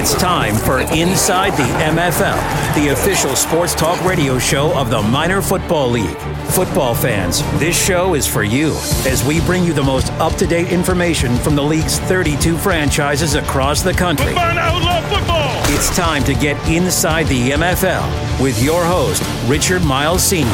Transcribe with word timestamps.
It's 0.00 0.14
time 0.14 0.54
for 0.54 0.80
Inside 0.80 1.50
the 1.58 1.70
MFL, 1.84 2.74
the 2.74 2.88
official 2.88 3.36
sports 3.36 3.74
talk 3.74 4.02
radio 4.02 4.38
show 4.38 4.74
of 4.74 4.88
the 4.88 5.02
Minor 5.02 5.42
Football 5.42 5.90
League. 5.90 6.16
Football 6.54 6.94
fans, 6.94 7.42
this 7.60 7.78
show 7.78 8.14
is 8.14 8.26
for 8.26 8.42
you 8.42 8.70
as 9.04 9.22
we 9.28 9.42
bring 9.42 9.62
you 9.62 9.74
the 9.74 9.82
most 9.82 10.10
up 10.12 10.36
to 10.36 10.46
date 10.46 10.72
information 10.72 11.36
from 11.36 11.54
the 11.54 11.62
league's 11.62 11.98
32 11.98 12.56
franchises 12.56 13.34
across 13.34 13.82
the 13.82 13.92
country. 13.92 14.32
It's 15.68 15.94
time 15.94 16.24
to 16.24 16.32
get 16.32 16.56
inside 16.66 17.26
the 17.26 17.50
MFL 17.50 18.42
with 18.42 18.62
your 18.62 18.82
host, 18.82 19.22
Richard 19.50 19.84
Myles 19.84 20.24
Sr. 20.24 20.46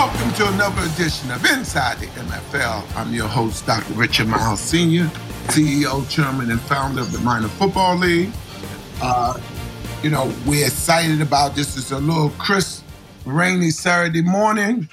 Welcome 0.00 0.32
to 0.32 0.48
another 0.48 0.80
edition 0.94 1.30
of 1.30 1.44
Inside 1.44 1.98
the 1.98 2.06
MFL. 2.06 2.96
I'm 2.96 3.12
your 3.12 3.28
host, 3.28 3.66
Dr. 3.66 3.92
Richard 3.92 4.28
Myles 4.28 4.58
Sr., 4.58 5.04
CEO, 5.48 6.08
Chairman, 6.08 6.50
and 6.50 6.58
founder 6.58 7.02
of 7.02 7.12
the 7.12 7.18
Minor 7.18 7.48
Football 7.48 7.96
League. 7.96 8.32
Uh, 9.02 9.38
you 10.02 10.08
know, 10.08 10.32
we're 10.46 10.64
excited 10.64 11.20
about 11.20 11.54
this. 11.54 11.76
It's 11.76 11.90
a 11.90 11.98
little 11.98 12.30
crisp, 12.38 12.82
rainy 13.26 13.68
Saturday 13.68 14.22
morning. 14.22 14.88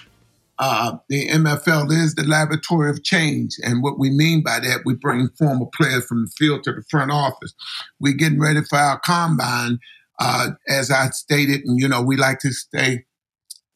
Uh, 0.59 0.97
the 1.07 1.29
MFL 1.29 1.89
is 1.89 2.15
the 2.15 2.25
laboratory 2.25 2.89
of 2.89 3.01
change. 3.05 3.55
And 3.63 3.81
what 3.81 3.97
we 3.97 4.09
mean 4.09 4.43
by 4.43 4.59
that, 4.59 4.81
we 4.83 4.93
bring 4.93 5.29
former 5.39 5.67
players 5.73 6.05
from 6.05 6.25
the 6.25 6.31
field 6.37 6.65
to 6.65 6.73
the 6.73 6.83
front 6.89 7.11
office. 7.11 7.53
We're 8.01 8.11
getting 8.11 8.41
ready 8.41 8.59
for 8.69 8.77
our 8.77 8.99
combine. 8.99 9.79
Uh, 10.19 10.49
as 10.67 10.91
I 10.91 11.11
stated, 11.11 11.61
and 11.63 11.79
you 11.79 11.87
know, 11.87 12.01
we 12.01 12.17
like 12.17 12.39
to 12.39 12.51
stay 12.51 13.05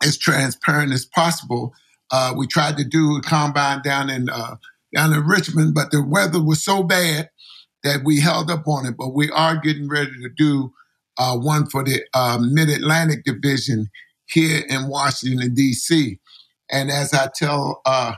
as 0.04 0.18
transparent 0.18 0.92
as 0.92 1.06
possible. 1.06 1.74
Uh, 2.12 2.34
we 2.36 2.48
tried 2.48 2.78
to 2.78 2.84
do 2.84 3.16
a 3.18 3.22
combine 3.22 3.82
down 3.82 4.10
in 4.10 4.30
uh, 4.30 4.56
down 4.94 5.14
in 5.14 5.26
Richmond, 5.26 5.74
but 5.74 5.92
the 5.92 6.04
weather 6.04 6.44
was 6.44 6.64
so 6.64 6.84
bad 6.84 7.30
that 7.84 8.02
we 8.04 8.20
held 8.20 8.52
up 8.52 8.68
on 8.68 8.86
it. 8.86 8.96
But 8.98 9.14
we 9.14 9.30
are 9.32 9.56
getting 9.58 9.88
ready 9.88 10.12
to 10.22 10.30
do 10.30 10.74
uh, 11.18 11.38
one 11.38 11.68
for 11.68 11.84
the 11.84 12.04
uh, 12.14 12.40
Mid 12.42 12.70
Atlantic 12.70 13.24
Division 13.24 13.90
here 14.26 14.64
in 14.70 14.88
Washington 14.88 15.54
D.C. 15.54 16.20
And 16.72 16.90
as 16.90 17.14
I 17.14 17.30
tell 17.36 17.82
uh, 17.86 18.14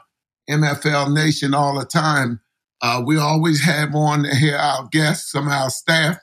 MFL 0.50 1.14
Nation 1.14 1.54
all 1.54 1.78
the 1.78 1.86
time, 1.86 2.40
uh, 2.82 3.02
we 3.06 3.18
always 3.18 3.64
have 3.64 3.96
on 3.96 4.26
here 4.26 4.58
our 4.58 4.88
guests, 4.92 5.32
some 5.32 5.48
of 5.48 5.54
our 5.54 5.70
staff, 5.70 6.18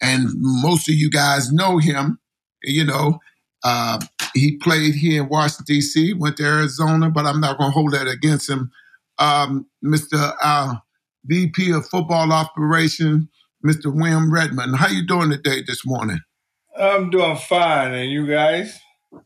and 0.00 0.28
most 0.36 0.88
of 0.88 0.94
you 0.94 1.10
guys 1.10 1.52
know 1.52 1.78
him. 1.78 2.18
You 2.62 2.84
know, 2.84 3.18
uh, 3.66 3.98
he 4.32 4.56
played 4.58 4.94
here 4.94 5.24
in 5.24 5.28
Washington 5.28 5.64
D.C., 5.66 6.12
went 6.12 6.36
to 6.36 6.44
Arizona, 6.44 7.10
but 7.10 7.26
I'm 7.26 7.40
not 7.40 7.58
going 7.58 7.70
to 7.70 7.74
hold 7.74 7.92
that 7.94 8.06
against 8.06 8.48
him. 8.48 8.70
Um, 9.18 9.66
Mr. 9.84 10.34
Uh, 10.40 10.74
VP 11.24 11.72
of 11.72 11.84
Football 11.88 12.32
Operation, 12.32 13.28
Mr. 13.66 13.92
William 13.92 14.32
Redman. 14.32 14.74
How 14.74 14.86
you 14.86 15.04
doing 15.04 15.30
today 15.30 15.64
this 15.66 15.84
morning? 15.84 16.20
I'm 16.78 17.10
doing 17.10 17.36
fine, 17.36 17.92
and 17.92 18.08
you 18.08 18.28
guys? 18.28 18.78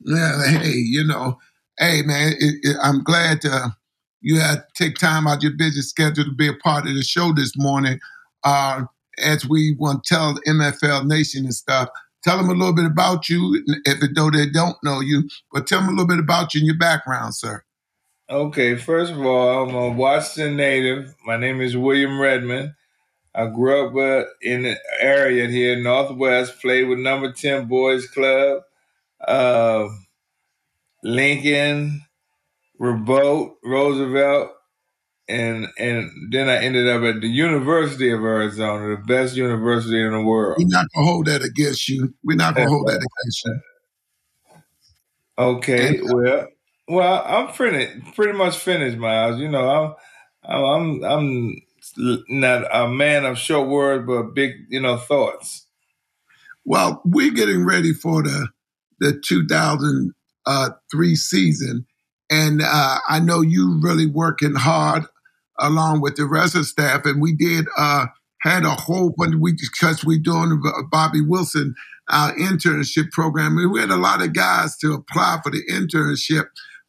Yeah, 0.06 0.42
hey, 0.46 0.72
you 0.72 1.04
know, 1.04 1.36
hey 1.78 2.00
man, 2.00 2.32
it, 2.38 2.54
it, 2.62 2.76
I'm 2.82 3.04
glad 3.04 3.42
to, 3.42 3.76
you 4.22 4.40
had 4.40 4.54
to 4.54 4.84
take 4.84 4.94
time 4.96 5.26
out 5.26 5.42
your 5.42 5.52
busy 5.52 5.82
schedule 5.82 6.24
to 6.24 6.32
be 6.32 6.48
a 6.48 6.54
part 6.54 6.86
of 6.86 6.94
the 6.94 7.02
show 7.02 7.34
this 7.34 7.52
morning. 7.58 8.00
Uh, 8.42 8.84
as 9.18 9.46
we 9.46 9.76
want 9.78 10.02
to 10.04 10.14
tell 10.14 10.32
the 10.32 10.40
MFL 10.48 11.04
Nation 11.04 11.44
and 11.44 11.54
stuff, 11.54 11.90
tell 12.22 12.36
them 12.36 12.50
a 12.50 12.54
little 12.54 12.74
bit 12.74 12.86
about 12.86 13.28
you, 13.28 13.62
if 13.84 14.00
though 14.14 14.30
they 14.30 14.46
don't 14.46 14.76
know 14.82 15.00
you, 15.00 15.28
but 15.52 15.66
tell 15.66 15.80
them 15.80 15.88
a 15.88 15.92
little 15.92 16.06
bit 16.06 16.18
about 16.18 16.54
you 16.54 16.60
and 16.60 16.66
your 16.66 16.78
background, 16.78 17.34
sir. 17.34 17.62
Okay, 18.28 18.76
first 18.76 19.12
of 19.12 19.20
all, 19.20 19.64
I'm 19.64 19.74
a 19.74 19.90
Washington 19.90 20.56
native. 20.56 21.14
My 21.26 21.36
name 21.36 21.60
is 21.60 21.76
William 21.76 22.20
Redman. 22.20 22.76
I 23.34 23.46
grew 23.46 23.86
up 23.86 23.94
uh, 23.96 24.28
in 24.42 24.62
the 24.62 24.76
area 25.00 25.48
here, 25.48 25.80
Northwest, 25.80 26.60
played 26.60 26.88
with 26.88 26.98
number 26.98 27.32
10 27.32 27.66
Boys 27.66 28.06
Club, 28.08 28.62
uh, 29.26 29.88
Lincoln, 31.02 32.02
Ribault, 32.78 33.56
Roosevelt, 33.62 34.52
and 35.30 35.68
and 35.78 36.32
then 36.32 36.48
I 36.48 36.56
ended 36.56 36.88
up 36.88 37.02
at 37.02 37.20
the 37.20 37.28
University 37.28 38.10
of 38.10 38.20
Arizona, 38.20 38.96
the 38.96 39.02
best 39.02 39.36
university 39.36 40.02
in 40.02 40.12
the 40.12 40.22
world. 40.22 40.56
We're 40.58 40.66
not 40.68 40.86
gonna 40.94 41.06
hold 41.06 41.26
that 41.26 41.42
against 41.42 41.88
you. 41.88 42.12
We're 42.24 42.36
not 42.36 42.56
gonna 42.56 42.68
hold 42.68 42.88
that 42.88 42.96
against 42.96 43.44
you. 43.44 43.60
Okay, 45.38 45.98
and, 45.98 46.10
uh, 46.10 46.14
well, 46.14 46.46
well, 46.88 47.24
I'm 47.24 47.54
pretty 47.54 48.02
pretty 48.14 48.36
much 48.36 48.58
finished, 48.58 48.98
Myles. 48.98 49.38
You 49.38 49.48
know, 49.48 49.96
I'm 50.44 51.04
I'm 51.04 51.04
I'm 51.04 51.62
not 52.28 52.64
a 52.74 52.88
man 52.88 53.24
of 53.24 53.38
short 53.38 53.68
words, 53.68 54.04
but 54.06 54.34
big, 54.34 54.52
you 54.68 54.80
know, 54.80 54.96
thoughts. 54.96 55.66
Well, 56.64 57.00
we're 57.04 57.32
getting 57.32 57.64
ready 57.64 57.92
for 57.94 58.22
the 58.22 58.48
the 58.98 59.20
2003 59.24 61.14
season, 61.14 61.86
and 62.28 62.60
uh, 62.62 62.98
I 63.08 63.20
know 63.20 63.40
you 63.40 63.80
really 63.80 64.06
working 64.06 64.56
hard 64.56 65.04
along 65.60 66.00
with 66.00 66.16
the 66.16 66.26
rest 66.26 66.54
of 66.54 66.62
the 66.62 66.66
staff, 66.66 67.04
and 67.04 67.20
we 67.20 67.34
did 67.34 67.66
uh, 67.76 68.06
had 68.42 68.64
a 68.64 68.70
whole 68.70 69.14
bunch. 69.16 69.34
We 69.38 69.52
because 69.52 70.04
we 70.04 70.18
doing 70.18 70.62
Bobby 70.90 71.20
Wilson 71.20 71.74
our 72.10 72.34
internship 72.34 73.10
program. 73.12 73.56
We 73.56 73.80
had 73.80 73.90
a 73.90 73.96
lot 73.96 74.22
of 74.22 74.34
guys 74.34 74.76
to 74.78 74.92
apply 74.92 75.40
for 75.42 75.50
the 75.50 75.62
internship, 75.70 76.46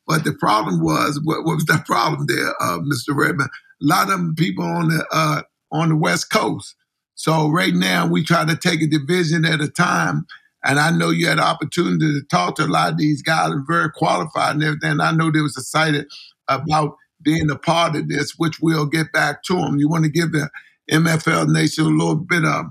but 0.07 0.23
the 0.23 0.33
problem 0.33 0.81
was 0.81 1.19
what, 1.23 1.45
what 1.45 1.55
was 1.55 1.65
the 1.65 1.81
problem 1.85 2.25
there, 2.27 2.53
uh, 2.59 2.79
Mr. 2.79 3.15
Redman? 3.15 3.47
A 3.47 3.85
lot 3.85 4.11
of 4.11 4.35
people 4.35 4.65
on 4.65 4.89
the 4.89 5.05
uh, 5.11 5.41
on 5.71 5.89
the 5.89 5.95
West 5.95 6.31
Coast. 6.31 6.75
So 7.15 7.49
right 7.49 7.73
now 7.73 8.07
we 8.07 8.23
try 8.23 8.45
to 8.45 8.55
take 8.55 8.81
a 8.81 8.87
division 8.87 9.45
at 9.45 9.61
a 9.61 9.69
time. 9.69 10.25
And 10.63 10.79
I 10.79 10.91
know 10.91 11.09
you 11.09 11.27
had 11.27 11.39
the 11.39 11.43
opportunity 11.43 12.05
to 12.05 12.21
talk 12.29 12.55
to 12.55 12.65
a 12.65 12.67
lot 12.67 12.91
of 12.91 12.97
these 12.97 13.21
guys 13.21 13.49
and 13.51 13.65
very 13.67 13.89
qualified 13.91 14.55
and 14.55 14.63
everything. 14.63 14.99
I 14.99 15.11
know 15.11 15.31
they 15.31 15.41
was 15.41 15.57
excited 15.57 16.07
about 16.47 16.95
being 17.23 17.49
a 17.51 17.57
part 17.57 17.95
of 17.95 18.07
this, 18.07 18.35
which 18.37 18.59
we'll 18.61 18.85
get 18.85 19.11
back 19.11 19.43
to 19.43 19.55
them. 19.55 19.77
You 19.77 19.89
want 19.89 20.05
to 20.05 20.09
give 20.09 20.31
the 20.31 20.49
MFL 20.91 21.47
Nation 21.47 21.85
a 21.85 21.89
little 21.89 22.15
bit 22.15 22.43
of 22.43 22.65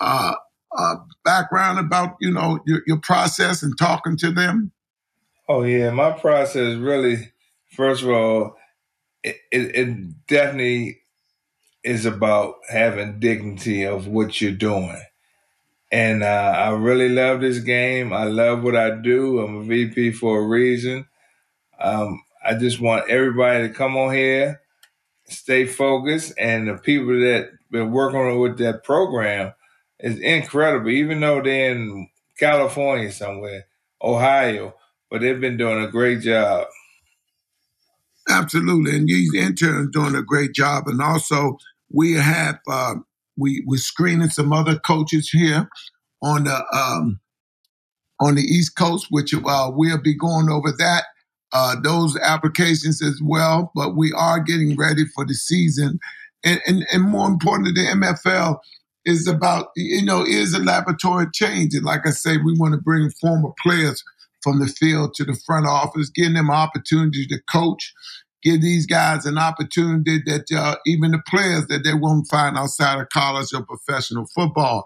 uh, 0.00 0.34
uh, 0.76 0.96
background 1.24 1.78
about 1.78 2.16
you 2.20 2.30
know 2.30 2.60
your, 2.66 2.82
your 2.86 2.98
process 2.98 3.62
and 3.62 3.76
talking 3.78 4.16
to 4.18 4.30
them? 4.30 4.72
Oh 5.48 5.62
yeah, 5.62 5.90
my 5.90 6.10
process 6.10 6.76
really, 6.76 7.32
first 7.72 8.02
of 8.02 8.10
all, 8.10 8.56
it, 9.22 9.36
it, 9.52 9.76
it 9.76 10.26
definitely 10.26 11.00
is 11.82 12.06
about 12.06 12.56
having 12.68 13.20
dignity 13.20 13.84
of 13.84 14.06
what 14.06 14.40
you're 14.40 14.52
doing. 14.52 15.00
And 15.92 16.24
uh, 16.24 16.54
I 16.56 16.70
really 16.70 17.08
love 17.08 17.40
this 17.40 17.60
game. 17.60 18.12
I 18.12 18.24
love 18.24 18.64
what 18.64 18.74
I 18.74 18.90
do. 18.90 19.38
I'm 19.38 19.56
a 19.56 19.62
VP 19.62 20.12
for 20.12 20.40
a 20.40 20.46
reason. 20.46 21.06
Um, 21.78 22.23
I 22.44 22.54
just 22.54 22.80
want 22.80 23.08
everybody 23.08 23.66
to 23.66 23.74
come 23.74 23.96
on 23.96 24.14
here, 24.14 24.60
stay 25.26 25.66
focused, 25.66 26.34
and 26.38 26.68
the 26.68 26.74
people 26.74 27.18
that 27.20 27.50
been 27.70 27.90
working 27.90 28.38
with 28.38 28.58
that 28.58 28.84
program 28.84 29.52
is 29.98 30.18
incredible. 30.20 30.90
Even 30.90 31.20
though 31.20 31.42
they're 31.42 31.72
in 31.72 32.08
California 32.38 33.10
somewhere, 33.10 33.66
Ohio, 34.02 34.74
but 35.10 35.22
they've 35.22 35.40
been 35.40 35.56
doing 35.56 35.82
a 35.82 35.90
great 35.90 36.20
job. 36.20 36.66
Absolutely, 38.28 38.96
and 38.96 39.08
these 39.08 39.34
interns 39.34 39.90
doing 39.90 40.14
a 40.14 40.22
great 40.22 40.52
job, 40.52 40.84
and 40.86 41.00
also 41.00 41.56
we 41.90 42.12
have 42.12 42.58
uh, 42.68 42.94
we 43.36 43.64
we're 43.66 43.78
screening 43.78 44.28
some 44.28 44.52
other 44.52 44.78
coaches 44.78 45.30
here 45.30 45.68
on 46.22 46.44
the 46.44 46.64
um, 46.74 47.20
on 48.20 48.34
the 48.34 48.42
East 48.42 48.76
Coast, 48.76 49.06
which 49.10 49.34
uh, 49.34 49.70
we'll 49.72 50.00
be 50.00 50.14
going 50.14 50.48
over 50.48 50.72
that 50.78 51.04
uh, 51.54 51.76
those 51.82 52.18
applications 52.18 53.00
as 53.00 53.20
well. 53.22 53.70
But 53.74 53.96
we 53.96 54.12
are 54.12 54.40
getting 54.40 54.76
ready 54.76 55.04
for 55.14 55.24
the 55.24 55.34
season. 55.34 56.00
And, 56.44 56.60
and, 56.66 56.84
and 56.92 57.04
more 57.04 57.28
importantly, 57.28 57.72
the 57.72 57.88
MFL 57.88 58.58
is 59.06 59.28
about, 59.28 59.68
you 59.76 60.04
know, 60.04 60.24
is 60.26 60.52
a 60.52 60.58
laboratory 60.58 61.26
change. 61.32 61.74
And 61.74 61.84
like 61.84 62.06
I 62.06 62.10
say, 62.10 62.36
we 62.36 62.58
want 62.58 62.74
to 62.74 62.80
bring 62.80 63.08
former 63.20 63.50
players 63.62 64.02
from 64.42 64.58
the 64.58 64.66
field 64.66 65.14
to 65.14 65.24
the 65.24 65.38
front 65.46 65.66
office, 65.66 66.10
giving 66.10 66.34
them 66.34 66.50
opportunity 66.50 67.24
to 67.26 67.38
coach, 67.50 67.94
give 68.42 68.60
these 68.60 68.84
guys 68.84 69.24
an 69.24 69.38
opportunity 69.38 70.20
that 70.26 70.50
uh, 70.54 70.76
even 70.86 71.12
the 71.12 71.22
players 71.28 71.66
that 71.68 71.84
they 71.84 71.94
won't 71.94 72.28
find 72.28 72.58
outside 72.58 73.00
of 73.00 73.08
college 73.10 73.54
or 73.54 73.64
professional 73.64 74.26
football. 74.34 74.84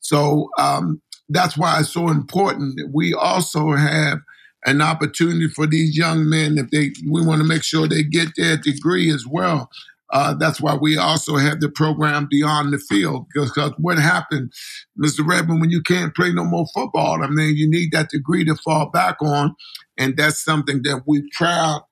So 0.00 0.48
um, 0.58 1.02
that's 1.28 1.58
why 1.58 1.80
it's 1.80 1.92
so 1.92 2.08
important. 2.08 2.80
We 2.92 3.12
also 3.12 3.72
have– 3.72 4.20
an 4.66 4.82
opportunity 4.82 5.48
for 5.48 5.66
these 5.66 5.96
young 5.96 6.28
men 6.28 6.58
if 6.58 6.70
they 6.70 6.90
we 7.08 7.24
want 7.24 7.40
to 7.40 7.46
make 7.46 7.62
sure 7.62 7.86
they 7.86 8.02
get 8.02 8.28
their 8.36 8.56
degree 8.56 9.10
as 9.10 9.26
well. 9.26 9.70
Uh, 10.12 10.34
that's 10.34 10.60
why 10.60 10.74
we 10.74 10.96
also 10.96 11.36
have 11.36 11.58
the 11.60 11.68
program 11.68 12.28
beyond 12.30 12.72
the 12.72 12.78
field 12.78 13.26
because 13.32 13.74
what 13.78 13.98
happened, 13.98 14.52
Mr. 14.96 15.26
Redman, 15.26 15.58
when 15.58 15.70
you 15.70 15.82
can't 15.82 16.14
play 16.14 16.32
no 16.32 16.44
more 16.44 16.66
football, 16.72 17.24
I 17.24 17.26
mean, 17.26 17.56
you 17.56 17.68
need 17.68 17.90
that 17.90 18.10
degree 18.10 18.44
to 18.44 18.54
fall 18.56 18.88
back 18.90 19.16
on, 19.20 19.56
and 19.98 20.16
that's 20.16 20.44
something 20.44 20.82
that 20.82 21.02
we're 21.06 21.24
proud 21.36 21.82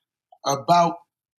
about. 0.46 0.96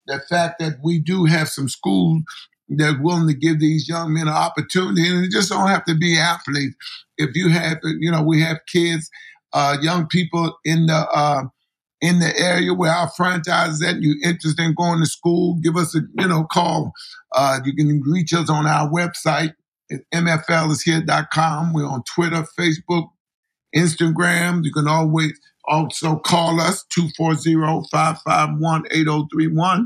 The 0.07 0.19
fact 0.29 0.59
that 0.59 0.77
we 0.83 0.99
do 0.99 1.25
have 1.25 1.49
some 1.49 1.69
schools 1.69 2.21
that's 2.69 2.97
willing 2.99 3.27
to 3.27 3.33
give 3.33 3.59
these 3.59 3.87
young 3.87 4.13
men 4.13 4.27
an 4.27 4.33
opportunity. 4.33 5.07
And 5.07 5.25
it 5.25 5.31
just 5.31 5.49
don't 5.49 5.67
have 5.67 5.85
to 5.85 5.95
be 5.95 6.17
athletes. 6.17 6.75
If 7.17 7.35
you 7.35 7.49
have, 7.49 7.77
you 7.83 8.11
know, 8.11 8.23
we 8.23 8.41
have 8.41 8.59
kids, 8.71 9.09
uh, 9.55 9.77
young 9.81 10.05
people 10.07 10.55
in 10.65 10.85
the 10.87 10.93
uh, 10.93 11.43
in 12.01 12.19
the 12.19 12.37
area 12.37 12.73
where 12.73 12.91
our 12.91 13.09
franchise 13.15 13.75
is 13.75 13.81
at, 13.81 14.01
you're 14.01 14.21
interested 14.21 14.61
in 14.61 14.75
going 14.75 14.99
to 14.99 15.05
school, 15.05 15.55
give 15.63 15.77
us 15.77 15.95
a 15.95 16.01
you 16.19 16.27
know 16.27 16.43
call. 16.43 16.91
Uh, 17.31 17.61
you 17.63 17.73
can 17.73 18.01
reach 18.01 18.33
us 18.33 18.49
on 18.49 18.67
our 18.67 18.89
website 18.89 19.53
at 19.89 20.01
mflishere.com. 20.13 21.71
We're 21.73 21.87
on 21.87 22.03
Twitter, 22.03 22.45
Facebook, 22.59 23.07
Instagram. 23.73 24.65
You 24.65 24.73
can 24.73 24.89
always 24.89 25.39
also 25.63 26.17
call 26.17 26.59
us 26.59 26.83
240-551-8031. 27.19 29.85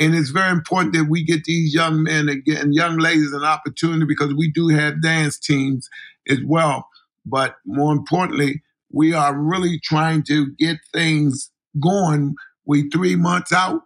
And 0.00 0.14
it's 0.14 0.30
very 0.30 0.52
important 0.52 0.94
that 0.94 1.08
we 1.10 1.24
get 1.24 1.42
these 1.44 1.74
young 1.74 2.04
men 2.04 2.28
and 2.28 2.74
young 2.74 2.98
ladies 2.98 3.32
an 3.32 3.42
opportunity 3.42 4.04
because 4.06 4.32
we 4.34 4.52
do 4.52 4.68
have 4.68 5.02
dance 5.02 5.36
teams 5.38 5.88
as 6.28 6.38
well. 6.44 6.86
But 7.26 7.56
more 7.66 7.92
importantly, 7.92 8.62
we 8.90 9.12
are 9.12 9.36
really 9.36 9.78
trying 9.82 10.22
to 10.24 10.52
get 10.58 10.78
things 10.92 11.50
going. 11.80 12.34
We 12.66 12.88
three 12.90 13.16
months 13.16 13.52
out 13.52 13.82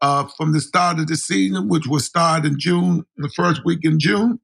uh, 0.00 0.28
from 0.36 0.52
the 0.52 0.60
start 0.60 0.98
of 0.98 1.06
the 1.06 1.16
season, 1.16 1.68
which 1.68 1.86
will 1.86 2.00
start 2.00 2.44
in 2.44 2.58
June, 2.58 3.04
the 3.16 3.30
first 3.30 3.64
week 3.64 3.80
in 3.82 3.98
June. 3.98 4.40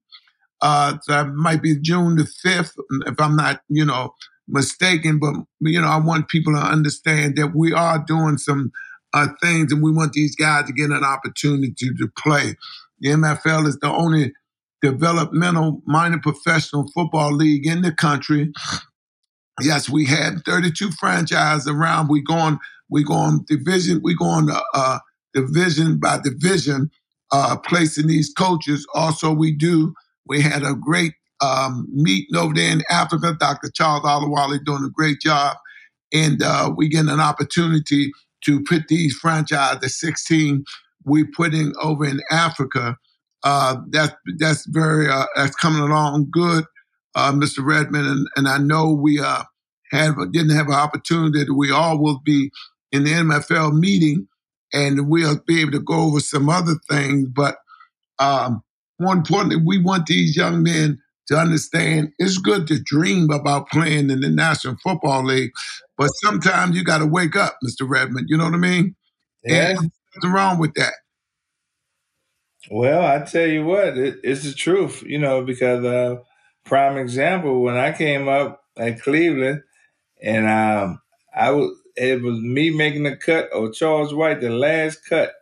Uh, 0.60 0.96
that 1.06 1.28
might 1.34 1.62
be 1.62 1.76
June 1.76 2.16
the 2.16 2.28
5th, 2.44 2.72
if 3.06 3.20
I'm 3.20 3.36
not, 3.36 3.60
you 3.68 3.84
know, 3.84 4.14
mistaken. 4.48 5.18
But, 5.18 5.34
you 5.60 5.80
know, 5.80 5.86
I 5.86 5.98
want 5.98 6.28
people 6.28 6.52
to 6.54 6.60
understand 6.60 7.36
that 7.36 7.52
we 7.54 7.72
are 7.72 8.02
doing 8.04 8.38
some 8.38 8.72
uh, 9.14 9.28
things 9.42 9.72
and 9.72 9.82
we 9.82 9.92
want 9.92 10.12
these 10.12 10.34
guys 10.34 10.66
to 10.66 10.72
get 10.72 10.90
an 10.90 11.04
opportunity 11.04 11.90
to 11.94 12.08
play. 12.16 12.56
The 13.00 13.10
MFL 13.10 13.66
is 13.66 13.78
the 13.78 13.90
only 13.90 14.32
developmental 14.82 15.82
minor 15.86 16.18
professional 16.20 16.86
football 16.94 17.32
league 17.32 17.66
in 17.66 17.82
the 17.82 17.92
country 17.92 18.52
yes, 19.60 19.88
we 19.88 20.06
had 20.06 20.44
32 20.44 20.90
franchises 20.92 21.68
around. 21.68 22.08
We 22.08 22.22
going 22.22 22.58
we 22.90 23.04
going 23.04 23.44
division 23.46 24.00
we 24.02 24.14
going 24.14 24.50
uh, 24.50 24.60
uh, 24.74 24.98
division 25.34 25.98
by 25.98 26.18
division, 26.18 26.90
uh, 27.32 27.56
placing 27.58 28.06
these 28.08 28.32
coaches. 28.32 28.86
Also, 28.94 29.32
we 29.32 29.52
do 29.52 29.94
we 30.26 30.40
had 30.40 30.62
a 30.62 30.74
great 30.74 31.14
um, 31.40 31.86
meeting 31.92 32.36
over 32.36 32.54
there 32.54 32.72
in 32.72 32.82
Africa. 32.90 33.36
Dr. 33.38 33.70
Charles 33.70 34.04
Olawale 34.04 34.64
doing 34.64 34.84
a 34.84 34.90
great 34.90 35.20
job, 35.20 35.56
and 36.12 36.42
uh, 36.42 36.72
we 36.76 36.88
getting 36.88 37.10
an 37.10 37.20
opportunity 37.20 38.12
to 38.44 38.62
put 38.64 38.88
these 38.88 39.16
franchises, 39.16 39.80
the 39.80 39.88
16 39.88 40.64
we 41.04 41.24
putting 41.24 41.72
over 41.82 42.04
in 42.04 42.20
Africa. 42.30 42.96
Uh, 43.44 43.76
that's 43.90 44.14
that's 44.38 44.66
very 44.66 45.08
uh, 45.08 45.26
that's 45.36 45.54
coming 45.54 45.80
along 45.80 46.28
good 46.30 46.64
uh, 47.14 47.32
Mr. 47.32 47.64
Redman, 47.64 48.06
and, 48.06 48.28
and 48.36 48.48
I 48.48 48.58
know 48.58 48.92
we 48.92 49.20
uh, 49.20 49.44
had 49.90 50.14
didn't 50.32 50.56
have 50.56 50.68
an 50.68 50.74
opportunity 50.74 51.44
that 51.44 51.54
we 51.54 51.72
all 51.72 51.98
will 51.98 52.20
be 52.24 52.50
in 52.92 53.04
the 53.04 53.10
MFL 53.10 53.78
meeting, 53.78 54.28
and 54.72 55.08
we'll 55.08 55.40
be 55.46 55.60
able 55.60 55.72
to 55.72 55.80
go 55.80 55.94
over 55.94 56.20
some 56.20 56.48
other 56.48 56.74
things. 56.88 57.28
But 57.28 57.56
um, 58.18 58.62
more 58.98 59.14
importantly, 59.14 59.62
we 59.64 59.82
want 59.82 60.06
these 60.06 60.36
young 60.36 60.62
men 60.62 60.98
to 61.28 61.36
understand 61.36 62.10
it's 62.18 62.38
good 62.38 62.66
to 62.66 62.80
dream 62.80 63.30
about 63.30 63.68
playing 63.68 64.10
in 64.10 64.20
the 64.20 64.30
National 64.30 64.76
Football 64.82 65.24
League, 65.24 65.50
but 65.96 66.08
sometimes 66.24 66.76
you 66.76 66.84
got 66.84 66.98
to 66.98 67.06
wake 67.06 67.36
up, 67.36 67.56
Mr. 67.64 67.88
Redman. 67.88 68.26
You 68.28 68.36
know 68.36 68.44
what 68.44 68.54
I 68.54 68.58
mean? 68.58 68.96
Yeah. 69.44 69.70
And 69.70 69.92
nothing 70.16 70.32
wrong 70.32 70.58
with 70.58 70.74
that. 70.74 70.94
Well, 72.70 73.04
I 73.04 73.24
tell 73.24 73.46
you 73.46 73.64
what, 73.64 73.96
it, 73.96 74.18
it's 74.24 74.44
the 74.44 74.52
truth, 74.52 75.02
you 75.06 75.18
know, 75.18 75.42
because 75.42 75.84
uh, 75.84 76.16
prime 76.68 76.96
example, 76.98 77.62
when 77.62 77.76
I 77.76 77.92
came 77.92 78.28
up 78.28 78.62
at 78.76 79.00
Cleveland, 79.02 79.62
and 80.22 80.46
um, 80.48 81.00
I 81.34 81.50
was 81.50 81.76
it 81.96 82.22
was 82.22 82.40
me 82.40 82.70
making 82.70 83.04
the 83.04 83.16
cut 83.16 83.48
or 83.52 83.70
Charles 83.72 84.14
White, 84.14 84.40
the 84.40 84.50
last 84.50 85.04
cut. 85.08 85.32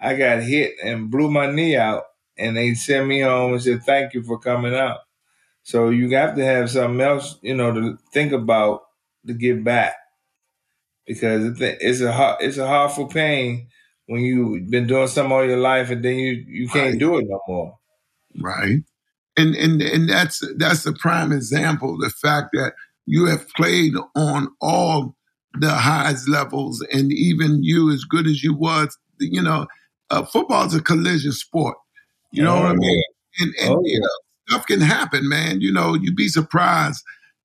I 0.00 0.16
got 0.16 0.42
hit 0.42 0.74
and 0.82 1.10
blew 1.10 1.30
my 1.30 1.50
knee 1.50 1.76
out, 1.76 2.04
and 2.36 2.56
they 2.56 2.74
sent 2.74 3.06
me 3.06 3.20
home 3.20 3.52
and 3.52 3.62
said, 3.62 3.82
"Thank 3.84 4.14
you 4.14 4.22
for 4.22 4.38
coming 4.38 4.74
out." 4.74 4.98
So 5.62 5.90
you 5.90 6.10
have 6.16 6.34
to 6.36 6.44
have 6.44 6.70
something 6.70 7.00
else, 7.00 7.38
you 7.42 7.54
know, 7.54 7.72
to 7.72 7.98
think 8.12 8.32
about 8.32 8.82
to 9.26 9.34
get 9.34 9.62
back, 9.62 9.94
because 11.06 11.60
it's 11.60 12.00
a 12.00 12.12
hard, 12.12 12.38
it's 12.40 12.58
a 12.58 12.66
hard 12.66 13.10
pain 13.10 13.68
when 14.06 14.22
you've 14.22 14.70
been 14.70 14.86
doing 14.88 15.06
something 15.08 15.32
all 15.32 15.44
your 15.44 15.58
life 15.58 15.90
and 15.90 16.04
then 16.04 16.16
you 16.16 16.32
you 16.48 16.68
can't 16.68 16.92
right. 16.92 16.98
do 16.98 17.18
it 17.18 17.26
no 17.28 17.40
more. 17.46 17.78
Right 18.40 18.82
and 19.36 19.54
and 19.54 19.82
and 19.82 20.08
that's 20.08 20.42
that's 20.56 20.84
the 20.84 20.92
prime 20.92 21.32
example. 21.32 21.98
The 21.98 22.10
fact 22.10 22.48
that 22.52 22.74
you 23.06 23.26
have 23.26 23.48
played 23.50 23.94
on 24.14 24.48
all 24.60 25.16
the 25.54 25.70
highest 25.70 26.28
levels, 26.28 26.84
and 26.92 27.12
even 27.12 27.62
you, 27.62 27.90
as 27.90 28.04
good 28.04 28.26
as 28.26 28.42
you 28.42 28.54
was, 28.54 28.96
you 29.18 29.42
know, 29.42 29.66
uh, 30.10 30.24
football 30.24 30.66
is 30.66 30.74
a 30.74 30.82
collision 30.82 31.32
sport. 31.32 31.76
You 32.32 32.42
know 32.42 32.56
oh, 32.56 32.62
what 32.62 32.70
I 32.70 32.74
mean? 32.74 33.02
And, 33.40 33.54
and 33.60 33.70
oh, 33.70 33.82
yeah. 33.84 33.94
you 33.94 34.00
know, 34.00 34.08
stuff 34.48 34.66
can 34.66 34.80
happen, 34.80 35.28
man. 35.28 35.60
You 35.60 35.72
know, 35.72 35.94
you'd 35.94 36.16
be 36.16 36.28
surprised 36.28 37.02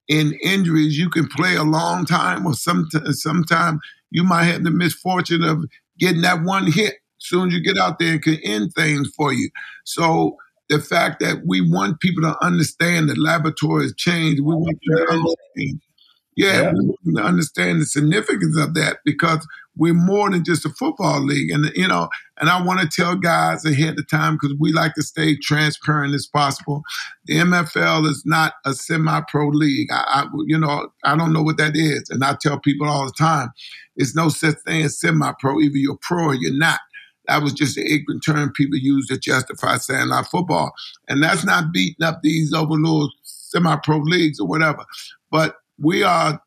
in 0.08 0.38
injuries. 0.44 0.98
You 0.98 1.10
can 1.10 1.28
play 1.28 1.56
a 1.56 1.64
long 1.64 2.06
time, 2.06 2.46
or 2.46 2.54
some 2.54 2.88
sometime 3.12 3.80
you 4.12 4.24
might 4.24 4.46
have 4.46 4.64
the 4.64 4.72
misfortune 4.72 5.44
of 5.44 5.66
getting 6.00 6.22
that 6.22 6.44
one 6.44 6.72
hit. 6.72 6.96
As 7.20 7.30
soon 7.30 7.48
as 7.48 7.54
you 7.54 7.62
get 7.64 7.78
out 7.78 8.00
there, 8.00 8.16
it 8.16 8.22
can 8.22 8.38
end 8.44 8.74
things 8.74 9.10
for 9.16 9.34
you. 9.34 9.50
So 9.86 10.38
the 10.70 10.80
fact 10.80 11.20
that 11.22 11.44
we 11.46 11.62
want 11.62 12.00
people 12.00 12.24
to 12.24 12.36
understand 12.44 13.10
that 13.10 13.18
laboratories 13.18 13.94
change. 13.96 14.40
We 14.40 14.54
want 14.54 14.78
them 14.86 14.98
to 14.98 15.14
understand. 15.14 15.82
Yeah, 16.36 16.62
yeah. 16.62 16.72
we 16.72 16.86
want 16.86 17.18
to 17.18 17.24
understand 17.24 17.82
the 17.82 17.86
significance 17.86 18.58
of 18.58 18.76
that 18.76 18.98
because 19.04 19.46
we're 19.76 19.94
more 19.94 20.30
than 20.30 20.44
just 20.44 20.66
a 20.66 20.70
football 20.70 21.24
league. 21.24 21.52
And, 21.52 21.72
you 21.76 21.88
know, 21.88 22.10
and 22.40 22.50
I 22.50 22.62
want 22.62 22.80
to 22.80 22.88
tell 22.88 23.16
guys 23.16 23.66
ahead 23.66 23.98
of 23.98 24.10
time 24.10 24.36
because 24.36 24.56
we 24.60 24.72
like 24.72 24.94
to 24.96 25.04
stay 25.04 25.36
transparent 25.36 26.14
as 26.14 26.28
possible. 26.28 26.84
The 27.26 27.36
MFL 27.38 28.08
is 28.08 28.24
not 28.26 28.54
a 28.66 28.74
semi 28.74 29.22
pro 29.28 29.48
league. 29.50 29.90
I, 29.92 30.04
I, 30.08 30.28
you 30.46 30.58
know, 30.58 30.90
I 31.04 31.16
don't 31.16 31.34
know 31.34 31.44
what 31.44 31.58
that 31.58 31.76
is. 31.76 32.10
And 32.10 32.24
I 32.24 32.36
tell 32.40 32.60
people 32.60 32.88
all 32.88 33.06
the 33.06 33.14
time, 33.18 33.50
it's 33.96 34.16
no 34.16 34.30
such 34.30 34.58
thing 34.66 34.84
as 34.84 35.00
semi 35.00 35.32
pro. 35.40 35.60
Either 35.60 35.78
you're 35.78 35.98
pro 36.02 36.26
or 36.26 36.36
you're 36.36 36.58
not. 36.58 36.80
That 37.28 37.44
was 37.44 37.54
just 37.54 37.78
an 37.78 37.86
ignorant 37.86 38.24
term 38.26 38.52
people 38.52 38.78
used 38.78 39.10
to 39.10 39.18
justify 39.18 39.78
saying 39.78 40.12
our 40.12 40.24
football. 40.24 40.72
And 41.08 41.22
that's 41.22 41.44
not 41.44 41.72
beating 41.74 42.06
up 42.06 42.22
these 42.22 42.54
over 42.54 42.74
little 42.74 43.10
semi-pro 43.24 44.00
leagues 44.00 44.40
or 44.40 44.48
whatever. 44.48 44.86
But 45.32 45.56
we 45.80 46.04
are 46.04 46.42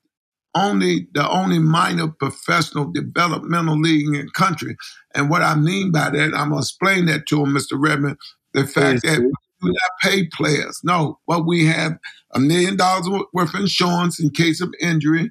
only 0.54 1.06
the 1.14 1.28
only 1.30 1.58
minor 1.58 2.08
professional 2.08 2.90
developmental 2.90 3.78
league 3.78 4.06
in 4.06 4.12
the 4.12 4.30
country. 4.34 4.76
And 5.14 5.30
what 5.30 5.42
I 5.42 5.54
mean 5.54 5.92
by 5.92 6.10
that, 6.10 6.34
I'm 6.34 6.50
gonna 6.50 6.58
explain 6.58 7.06
that 7.06 7.26
to 7.28 7.42
him, 7.42 7.54
Mr. 7.54 7.72
Redman. 7.74 8.16
The 8.52 8.66
fact 8.66 9.02
that 9.02 9.20
we 9.20 9.32
do 9.62 9.72
not 9.72 9.90
pay 10.02 10.26
players. 10.32 10.80
No, 10.82 11.18
but 11.28 11.46
we 11.46 11.66
have 11.66 11.98
a 12.32 12.40
million 12.40 12.76
dollars 12.76 13.08
worth 13.32 13.54
of 13.54 13.60
insurance 13.60 14.18
in 14.18 14.30
case 14.30 14.60
of 14.60 14.72
injury. 14.80 15.30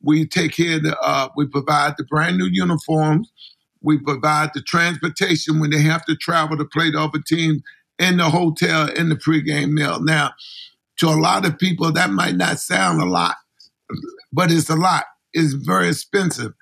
We 0.00 0.26
take 0.26 0.52
care 0.52 0.76
of 0.76 0.82
the, 0.82 0.98
uh, 1.00 1.28
we 1.36 1.46
provide 1.46 1.94
the 1.96 2.04
brand 2.04 2.38
new 2.38 2.48
uniforms. 2.50 3.32
We 3.82 3.98
provide 3.98 4.50
the 4.54 4.62
transportation 4.62 5.60
when 5.60 5.70
they 5.70 5.82
have 5.82 6.04
to 6.06 6.16
travel 6.16 6.56
to 6.56 6.64
play 6.64 6.90
the 6.90 7.00
other 7.00 7.20
team 7.20 7.62
in 7.98 8.16
the 8.16 8.30
hotel 8.30 8.88
in 8.88 9.08
the 9.08 9.16
pregame 9.16 9.72
meal. 9.72 10.02
Now, 10.02 10.32
to 10.98 11.08
a 11.08 11.18
lot 11.20 11.46
of 11.46 11.58
people, 11.58 11.92
that 11.92 12.10
might 12.10 12.36
not 12.36 12.58
sound 12.58 13.00
a 13.00 13.06
lot, 13.06 13.36
but 14.32 14.50
it's 14.50 14.70
a 14.70 14.76
lot. 14.76 15.04
It's 15.32 15.54
very 15.54 15.88
expensive. 15.88 16.52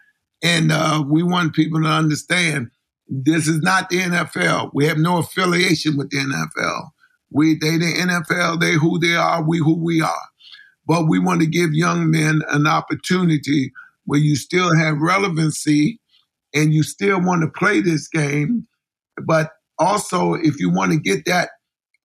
And 0.42 0.72
uh, 0.72 1.04
we 1.06 1.22
want 1.22 1.54
people 1.54 1.80
to 1.82 1.88
understand 1.88 2.70
this 3.08 3.48
is 3.48 3.60
not 3.60 3.90
the 3.90 3.98
NFL. 3.98 4.70
We 4.72 4.86
have 4.86 4.98
no 4.98 5.18
affiliation 5.18 5.96
with 5.96 6.10
the 6.10 6.18
NFL. 6.18 6.90
We 7.32 7.58
they 7.60 7.76
the 7.76 7.92
NFL, 7.92 8.60
they 8.60 8.74
who 8.74 8.98
they 8.98 9.14
are, 9.14 9.42
we 9.42 9.58
who 9.58 9.76
we 9.76 10.00
are. 10.00 10.28
But 10.86 11.08
we 11.08 11.18
want 11.18 11.40
to 11.40 11.46
give 11.46 11.72
young 11.72 12.10
men 12.10 12.42
an 12.50 12.66
opportunity 12.66 13.72
where 14.06 14.18
you 14.18 14.36
still 14.36 14.74
have 14.76 14.98
relevancy 14.98 15.99
and 16.54 16.72
you 16.72 16.82
still 16.82 17.20
want 17.20 17.42
to 17.42 17.48
play 17.48 17.80
this 17.80 18.08
game, 18.08 18.66
but 19.24 19.52
also 19.78 20.34
if 20.34 20.58
you 20.60 20.70
want 20.70 20.92
to 20.92 20.98
get 20.98 21.24
that 21.26 21.50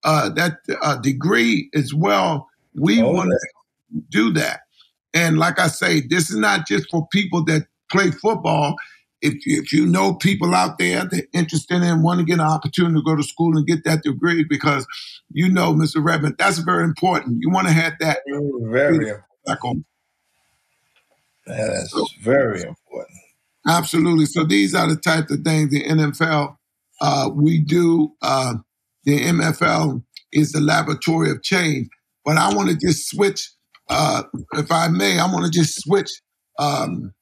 uh, 0.04 0.28
that 0.30 0.58
uh, 0.82 0.96
degree 0.96 1.68
as 1.74 1.92
well, 1.92 2.48
we 2.74 3.02
oh, 3.02 3.10
want 3.10 3.30
to 3.30 4.00
do 4.10 4.32
that. 4.32 4.60
And 5.14 5.38
like 5.38 5.58
I 5.58 5.68
say, 5.68 6.00
this 6.00 6.30
is 6.30 6.36
not 6.36 6.66
just 6.66 6.88
for 6.90 7.08
people 7.08 7.44
that 7.44 7.66
play 7.90 8.10
football. 8.10 8.76
If 9.22 9.46
you, 9.46 9.60
if 9.60 9.72
you 9.72 9.86
know 9.86 10.14
people 10.14 10.54
out 10.54 10.78
there 10.78 11.04
that 11.04 11.24
are 11.24 11.38
interested 11.38 11.82
in 11.82 12.02
want 12.02 12.20
to 12.20 12.26
get 12.26 12.34
an 12.34 12.40
opportunity 12.40 12.96
to 12.96 13.02
go 13.02 13.16
to 13.16 13.22
school 13.22 13.56
and 13.56 13.66
get 13.66 13.82
that 13.84 14.02
degree, 14.02 14.44
because 14.44 14.86
you 15.30 15.48
know, 15.48 15.72
Mr. 15.72 16.04
Redman, 16.04 16.36
that's 16.38 16.58
very 16.58 16.84
important. 16.84 17.38
You 17.40 17.50
want 17.50 17.66
to 17.66 17.72
have 17.72 17.94
that 18.00 18.18
very 18.28 19.10
important. 19.46 19.86
That's 21.46 21.92
so, 21.92 22.06
very 22.20 22.62
important. 22.62 23.18
Absolutely. 23.68 24.26
So 24.26 24.44
these 24.44 24.74
are 24.74 24.88
the 24.88 24.96
types 24.96 25.32
of 25.32 25.40
things 25.40 25.70
the 25.70 25.84
NFL 25.84 26.56
uh, 27.00 27.30
we 27.34 27.58
do. 27.58 28.12
Uh, 28.22 28.54
the 29.04 29.18
MFL 29.18 30.02
is 30.32 30.52
the 30.52 30.60
laboratory 30.60 31.30
of 31.30 31.42
change. 31.42 31.88
But 32.24 32.38
I 32.38 32.52
want 32.54 32.68
to 32.70 32.76
just 32.76 33.08
switch, 33.08 33.50
uh, 33.88 34.24
if 34.54 34.70
I 34.70 34.88
may, 34.88 35.18
I 35.18 35.32
want 35.32 35.44
to 35.44 35.50
just 35.50 35.80
switch. 35.80 36.10
Um, 36.58 37.12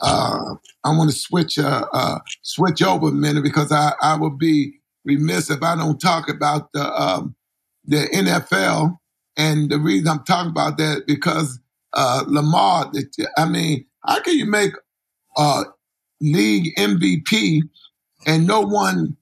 uh, 0.00 0.54
I 0.84 0.96
want 0.96 1.10
to 1.10 1.16
switch 1.16 1.58
uh, 1.58 1.86
uh, 1.92 2.18
switch 2.42 2.82
over 2.82 3.08
a 3.08 3.12
minute 3.12 3.42
because 3.42 3.72
I, 3.72 3.94
I 4.00 4.16
would 4.16 4.38
be 4.38 4.74
remiss 5.04 5.50
if 5.50 5.62
I 5.62 5.74
don't 5.74 5.98
talk 6.00 6.28
about 6.28 6.72
the 6.72 6.84
um, 6.84 7.34
the 7.84 8.08
NFL. 8.14 8.96
And 9.36 9.70
the 9.70 9.78
reason 9.78 10.08
I'm 10.08 10.24
talking 10.24 10.50
about 10.50 10.78
that 10.78 11.04
because 11.06 11.58
uh, 11.94 12.24
Lamar, 12.28 12.92
I 13.36 13.48
mean, 13.48 13.86
how 14.04 14.20
can 14.20 14.36
you 14.36 14.46
make 14.46 14.72
a 15.38 15.64
league 16.20 16.74
MVP 16.76 17.62
and 18.26 18.46
no 18.46 18.60
one 18.60 19.16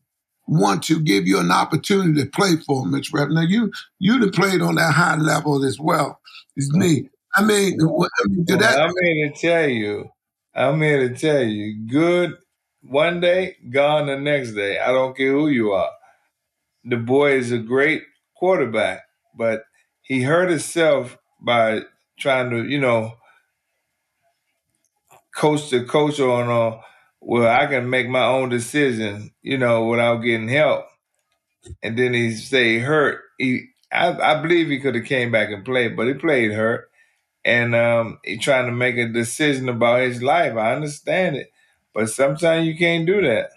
want 0.49 0.83
to 0.85 1.01
give 1.01 1.27
you 1.27 1.39
an 1.39 1.51
opportunity 1.51 2.23
to 2.23 2.31
play 2.31 2.57
for 2.67 2.83
him, 2.83 2.93
Mitch 2.93 3.13
Rep. 3.13 3.29
Now 3.31 3.43
you 3.43 3.71
you'd 3.99 4.23
have 4.23 4.33
played 4.33 4.63
on 4.63 4.77
that 4.77 4.93
high 4.93 5.17
level 5.17 5.65
as 5.65 5.79
well 5.79 6.21
as 6.57 6.71
me. 6.73 7.09
I 7.35 7.45
mean, 7.45 7.79
I 7.83 8.29
mean, 8.29 8.45
that, 8.47 8.81
I'm 8.81 8.95
here 9.03 9.29
to 9.29 9.35
tell 9.35 9.69
you, 9.69 10.11
I'm 10.55 10.81
here 10.81 11.09
to 11.09 11.15
tell 11.15 11.43
you, 11.43 11.87
good 11.87 12.35
one 12.83 13.21
day, 13.21 13.57
gone 13.71 14.07
the 14.07 14.19
next 14.19 14.53
day. 14.53 14.79
I 14.79 14.93
don't 14.93 15.17
care 15.17 15.33
who 15.33 15.49
you 15.49 15.73
are. 15.73 15.91
The 16.85 16.97
boy 16.97 17.33
is 17.33 17.53
a 17.53 17.59
great 17.59 18.05
quarterback, 18.37 19.03
but 19.37 19.65
he 20.03 20.23
hurt 20.23 20.49
himself 20.49 21.19
by 21.41 21.83
trying 22.19 22.51
to, 22.51 22.65
you 22.65 22.79
know, 22.79 23.17
coach 25.37 25.69
to 25.71 25.85
coach 25.85 26.19
on 26.19 26.51
uh, 26.51 26.81
well, 27.21 27.49
I 27.49 27.67
can 27.67 27.91
make 27.91 28.09
my 28.09 28.25
own 28.25 28.49
decision, 28.49 29.33
you 29.43 29.59
know, 29.59 29.87
without 29.87 30.19
getting 30.19 30.49
help. 30.49 30.87
And 31.83 31.99
then 31.99 32.15
he 32.15 32.33
say 32.33 32.79
hurt. 32.79 33.21
He, 33.39 33.67
I, 33.93 34.13
I 34.13 34.41
believe 34.41 34.69
he 34.69 34.81
could 34.81 34.95
have 34.95 35.05
came 35.05 35.33
back 35.33 35.51
and 35.51 35.65
played, 35.65 35.97
but 35.97 36.07
he 36.07 36.15
played 36.15 36.53
hurt, 36.53 36.89
and 37.45 37.75
um, 37.75 38.19
he 38.25 38.39
trying 38.39 38.67
to 38.67 38.73
make 38.73 38.97
a 38.97 39.09
decision 39.09 39.69
about 39.69 40.03
his 40.03 40.23
life. 40.23 40.57
I 40.57 40.75
understand 40.75 41.37
it, 41.37 41.51
but 41.95 42.09
sometimes 42.09 42.67
you 42.67 42.77
can't 42.77 43.07
do 43.07 43.21
that. 43.23 43.51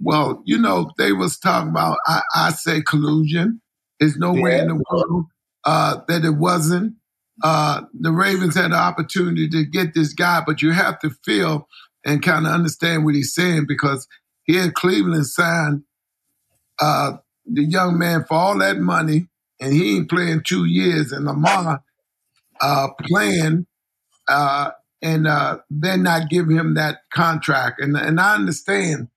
Well, 0.00 0.42
you 0.44 0.58
know, 0.58 0.90
they 0.98 1.12
was 1.12 1.38
talking 1.38 1.70
about. 1.70 1.98
I, 2.06 2.22
I 2.34 2.50
say 2.50 2.82
collusion. 2.82 3.60
There's 4.00 4.16
nowhere 4.16 4.56
yeah. 4.56 4.62
in 4.62 4.68
the 4.68 4.84
world 4.90 5.26
uh, 5.64 6.00
that 6.08 6.24
it 6.24 6.36
wasn't 6.36 6.94
uh, 7.42 7.82
the 7.98 8.12
Ravens 8.12 8.54
had 8.54 8.72
the 8.72 8.76
opportunity 8.76 9.48
to 9.48 9.64
get 9.64 9.94
this 9.94 10.12
guy, 10.12 10.42
but 10.46 10.62
you 10.62 10.72
have 10.72 10.98
to 11.00 11.10
feel 11.24 11.68
and 12.04 12.22
kind 12.22 12.46
of 12.46 12.52
understand 12.52 13.04
what 13.04 13.14
he's 13.14 13.34
saying 13.34 13.64
because 13.66 14.06
he 14.44 14.56
had 14.56 14.74
Cleveland 14.74 15.26
signed 15.26 15.82
uh, 16.80 17.12
the 17.46 17.64
young 17.64 17.98
man 17.98 18.24
for 18.24 18.34
all 18.34 18.58
that 18.58 18.78
money, 18.78 19.28
and 19.60 19.72
he 19.72 19.96
ain't 19.96 20.10
playing 20.10 20.42
two 20.46 20.64
years, 20.64 21.12
and 21.12 21.24
Lamar 21.24 21.82
uh, 22.60 22.88
playing, 23.06 23.66
uh, 24.28 24.70
and 25.02 25.26
uh, 25.26 25.58
they're 25.70 25.96
not 25.96 26.30
giving 26.30 26.56
him 26.56 26.74
that 26.74 26.98
contract. 27.12 27.80
And 27.80 27.96
and 27.96 28.20
I 28.20 28.34
understand 28.34 29.08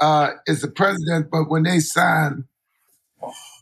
uh, 0.00 0.30
as 0.46 0.62
the 0.62 0.68
president, 0.68 1.30
but 1.30 1.48
when 1.48 1.64
they 1.64 1.80
sign 1.80 2.44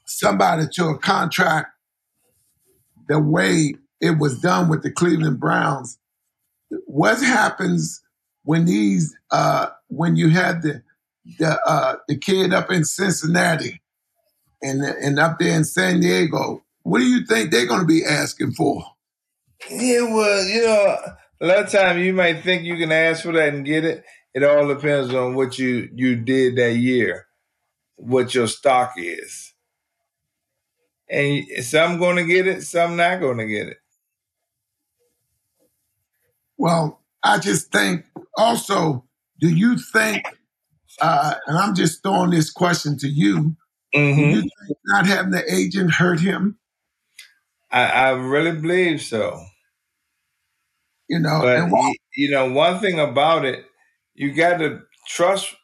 somebody 0.06 0.66
to 0.74 0.86
a 0.88 0.98
contract, 0.98 1.68
the 3.08 3.18
way 3.18 3.74
it 4.00 4.18
was 4.18 4.40
done 4.40 4.68
with 4.68 4.82
the 4.82 4.90
Cleveland 4.90 5.40
Browns. 5.40 5.98
What 6.86 7.20
happens 7.20 8.02
when 8.42 8.64
these 8.64 9.16
uh, 9.30 9.68
when 9.88 10.16
you 10.16 10.28
had 10.30 10.62
the 10.62 10.82
the 11.38 11.60
uh, 11.66 11.96
the 12.08 12.16
kid 12.16 12.52
up 12.52 12.70
in 12.70 12.84
Cincinnati 12.84 13.80
and 14.62 14.82
and 14.82 15.18
up 15.18 15.38
there 15.38 15.56
in 15.56 15.64
San 15.64 16.00
Diego? 16.00 16.62
What 16.82 17.00
do 17.00 17.04
you 17.04 17.26
think 17.26 17.50
they're 17.50 17.66
going 17.66 17.80
to 17.80 17.86
be 17.86 18.04
asking 18.04 18.52
for? 18.52 18.84
It 19.68 20.10
was 20.10 20.48
you 20.48 20.62
know, 20.62 20.96
a 21.40 21.46
lot 21.46 21.64
of 21.64 21.70
time 21.70 21.98
you 21.98 22.12
might 22.12 22.42
think 22.42 22.64
you 22.64 22.76
can 22.76 22.92
ask 22.92 23.22
for 23.22 23.32
that 23.32 23.54
and 23.54 23.64
get 23.64 23.84
it. 23.84 24.04
It 24.34 24.44
all 24.44 24.68
depends 24.68 25.14
on 25.14 25.34
what 25.34 25.58
you 25.58 25.88
you 25.94 26.16
did 26.16 26.56
that 26.56 26.74
year, 26.74 27.26
what 27.96 28.34
your 28.34 28.46
stock 28.46 28.92
is, 28.96 29.54
and 31.08 31.44
some 31.62 31.98
going 31.98 32.16
to 32.16 32.24
get 32.24 32.46
it, 32.46 32.62
some 32.62 32.96
not 32.96 33.20
going 33.20 33.38
to 33.38 33.46
get 33.46 33.68
it. 33.68 33.78
Well, 36.58 37.00
I 37.22 37.38
just 37.38 37.72
think 37.72 38.04
also, 38.36 39.04
do 39.40 39.48
you 39.48 39.78
think, 39.78 40.24
uh, 41.00 41.34
and 41.46 41.58
I'm 41.58 41.74
just 41.74 42.02
throwing 42.02 42.30
this 42.30 42.50
question 42.50 42.98
to 42.98 43.08
you, 43.08 43.56
mm-hmm. 43.94 44.20
do 44.20 44.26
you 44.28 44.40
think 44.40 44.78
not 44.86 45.06
having 45.06 45.32
the 45.32 45.44
agent 45.52 45.92
hurt 45.92 46.20
him? 46.20 46.58
I, 47.70 47.84
I 47.84 48.10
really 48.10 48.52
believe 48.52 49.02
so. 49.02 49.44
You 51.08 51.20
know, 51.20 51.40
but 51.42 51.94
you 52.16 52.30
know, 52.30 52.50
one 52.50 52.80
thing 52.80 52.98
about 52.98 53.44
it, 53.44 53.64
you 54.14 54.32
got 54.32 54.58
to 54.58 54.80
trust 55.06 55.54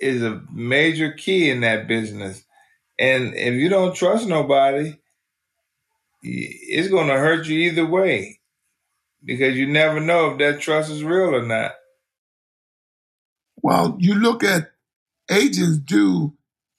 is 0.00 0.22
a 0.22 0.42
major 0.52 1.12
key 1.12 1.50
in 1.50 1.60
that 1.60 1.86
business. 1.86 2.44
And 2.98 3.34
if 3.34 3.54
you 3.54 3.68
don't 3.68 3.94
trust 3.94 4.26
nobody, 4.26 4.98
it's 6.22 6.88
going 6.88 7.06
to 7.06 7.14
hurt 7.14 7.46
you 7.46 7.58
either 7.60 7.86
way 7.86 8.37
because 9.24 9.56
you 9.56 9.66
never 9.66 10.00
know 10.00 10.30
if 10.30 10.38
that 10.38 10.60
trust 10.60 10.90
is 10.90 11.04
real 11.04 11.34
or 11.34 11.44
not. 11.44 11.72
Well, 13.62 13.96
you 13.98 14.14
look 14.14 14.44
at 14.44 14.70
agents 15.30 15.78
do 15.78 16.32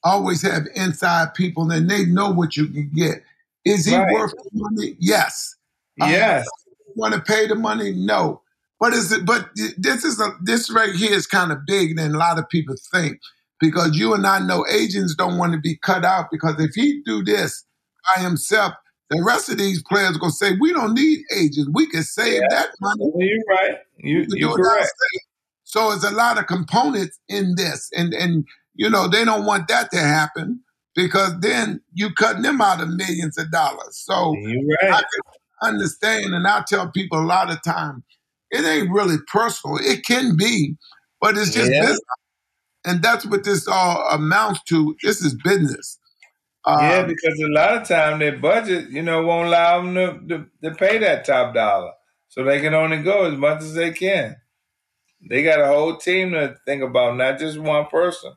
always 0.03 0.41
have 0.41 0.63
inside 0.75 1.34
people 1.34 1.69
and 1.72 1.89
they 1.89 2.05
know 2.05 2.31
what 2.31 2.55
you 2.55 2.67
can 2.67 2.89
get. 2.96 3.24
Is 3.65 3.86
he 3.86 3.96
right. 3.96 4.13
worth 4.13 4.31
the 4.31 4.50
money? 4.53 4.96
Yes. 5.00 5.55
Uh, 6.01 6.08
yes. 6.08 6.48
Want 6.96 7.13
to 7.13 7.22
pay 7.22 7.48
the 7.48 7.55
money? 7.55 7.91
No. 7.91 8.41
But 8.79 8.93
is 8.93 9.12
it? 9.12 9.25
But 9.25 9.50
this 9.77 10.05
is 10.05 10.22
a, 10.22 10.31
this 10.41 10.72
right 10.72 10.96
here 10.96 11.12
is 11.12 11.27
kind 11.27 11.51
of 11.51 11.65
big 11.65 11.98
than 11.98 12.15
a 12.15 12.17
lot 12.17 12.39
of 12.39 12.48
people 12.50 12.75
think 12.91 13.19
because 13.60 13.98
you 13.98 14.13
and 14.13 14.25
I 14.25 14.39
know 14.39 14.65
agents 14.72 15.15
don't 15.15 15.38
want 15.38 15.51
to 15.53 15.60
be 15.60 15.75
cut 15.75 16.05
out 16.05 16.31
because 16.31 16.55
if 16.60 16.72
he 16.74 17.01
do 17.05 17.24
this 17.24 17.65
by 18.08 18.22
himself, 18.22 18.74
the 19.09 19.23
rest 19.23 19.49
of 19.49 19.57
these 19.57 19.81
players 19.83 20.15
are 20.15 20.19
gonna 20.19 20.31
say, 20.31 20.51
"We 20.59 20.71
don't 20.71 20.93
need 20.93 21.23
agents. 21.35 21.69
We 21.73 21.87
can 21.87 22.03
save 22.03 22.41
yeah. 22.41 22.47
that 22.49 22.69
money." 22.79 23.11
You're 23.15 23.43
right. 23.49 23.77
You, 23.97 24.25
you're 24.29 24.55
correct. 24.55 24.91
So 25.63 25.89
there's 25.89 26.03
a 26.03 26.11
lot 26.11 26.37
of 26.37 26.47
components 26.47 27.19
in 27.27 27.55
this, 27.55 27.89
and 27.95 28.13
and 28.13 28.45
you 28.75 28.89
know 28.89 29.07
they 29.07 29.25
don't 29.25 29.45
want 29.45 29.67
that 29.67 29.91
to 29.91 29.99
happen 29.99 30.61
because 30.95 31.39
then 31.39 31.81
you 31.93 32.11
cutting 32.13 32.43
them 32.43 32.61
out 32.61 32.81
of 32.81 32.89
millions 32.89 33.37
of 33.37 33.51
dollars. 33.51 33.97
So 33.97 34.35
right. 34.35 34.93
I 34.93 35.01
can 35.01 35.73
understand, 35.73 36.33
and 36.33 36.47
I 36.47 36.63
tell 36.67 36.89
people 36.91 37.19
a 37.19 37.25
lot 37.25 37.51
of 37.51 37.63
time, 37.63 38.03
it 38.51 38.63
ain't 38.65 38.91
really 38.91 39.17
personal. 39.31 39.77
It 39.77 40.05
can 40.05 40.35
be, 40.37 40.75
but 41.19 41.37
it's 41.37 41.53
just 41.53 41.71
yeah. 41.71 41.81
business, 41.81 41.99
and 42.85 43.01
that's 43.01 43.25
what 43.25 43.43
this 43.43 43.67
all 43.67 44.07
amounts 44.11 44.61
to. 44.65 44.95
This 45.03 45.21
is 45.21 45.35
business. 45.43 45.99
Um, 46.69 46.81
yeah, 46.81 47.01
because 47.03 47.39
a 47.39 47.51
lot 47.51 47.81
of 47.81 47.88
time 47.88 48.19
their 48.19 48.38
budget, 48.38 48.89
you 48.89 49.01
know, 49.01 49.23
won't 49.25 49.47
allow 49.47 49.81
them 49.81 49.95
to, 49.95 50.38
to, 50.38 50.45
to, 50.69 50.75
pay 50.75 50.99
that 50.99 51.25
top 51.25 51.55
dollar. 51.55 51.93
So 52.27 52.43
they 52.43 52.61
can 52.61 52.75
only 52.75 53.01
go 53.01 53.25
as 53.25 53.35
much 53.35 53.63
as 53.63 53.73
they 53.73 53.91
can. 53.91 54.35
They 55.27 55.41
got 55.41 55.61
a 55.61 55.65
whole 55.65 55.97
team 55.97 56.33
to 56.33 56.55
think 56.65 56.83
about, 56.83 57.17
not 57.17 57.39
just 57.39 57.57
one 57.57 57.88
person. 57.88 58.33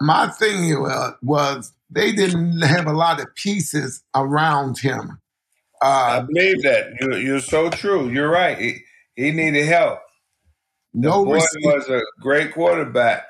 My 0.00 0.26
thing 0.26 0.76
was 1.22 1.72
they 1.88 2.10
didn't 2.10 2.60
have 2.62 2.88
a 2.88 2.92
lot 2.92 3.20
of 3.20 3.32
pieces 3.36 4.02
around 4.14 4.78
him. 4.78 5.20
Uh, 5.80 6.18
I 6.18 6.20
believe 6.20 6.62
that. 6.62 6.94
You're, 7.00 7.18
you're 7.18 7.40
so 7.40 7.70
true. 7.70 8.10
You're 8.10 8.30
right. 8.30 8.58
He, 8.58 8.78
he 9.14 9.30
needed 9.30 9.66
help. 9.66 10.00
The 10.94 11.08
no 11.10 11.24
boy 11.24 11.34
receiver. 11.34 11.76
was 11.76 11.88
a 11.88 12.02
great 12.20 12.52
quarterback. 12.52 13.26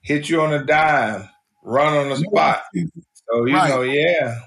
Hit 0.00 0.28
you 0.28 0.42
on 0.42 0.52
a 0.52 0.64
dime 0.64 1.28
run 1.68 1.96
on 1.96 2.08
the 2.08 2.16
spot. 2.16 2.62
So 2.74 3.44
you 3.44 3.54
right. 3.54 3.68
know, 3.68 3.82
yeah. 3.82 4.40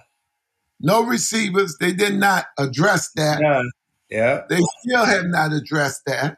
No 0.79 1.03
receivers. 1.03 1.77
They 1.79 1.93
did 1.93 2.15
not 2.15 2.45
address 2.57 3.11
that. 3.15 3.41
None. 3.41 3.69
Yeah. 4.09 4.41
They 4.49 4.59
still 4.79 5.05
have 5.05 5.25
not 5.25 5.53
addressed 5.53 6.01
that. 6.07 6.37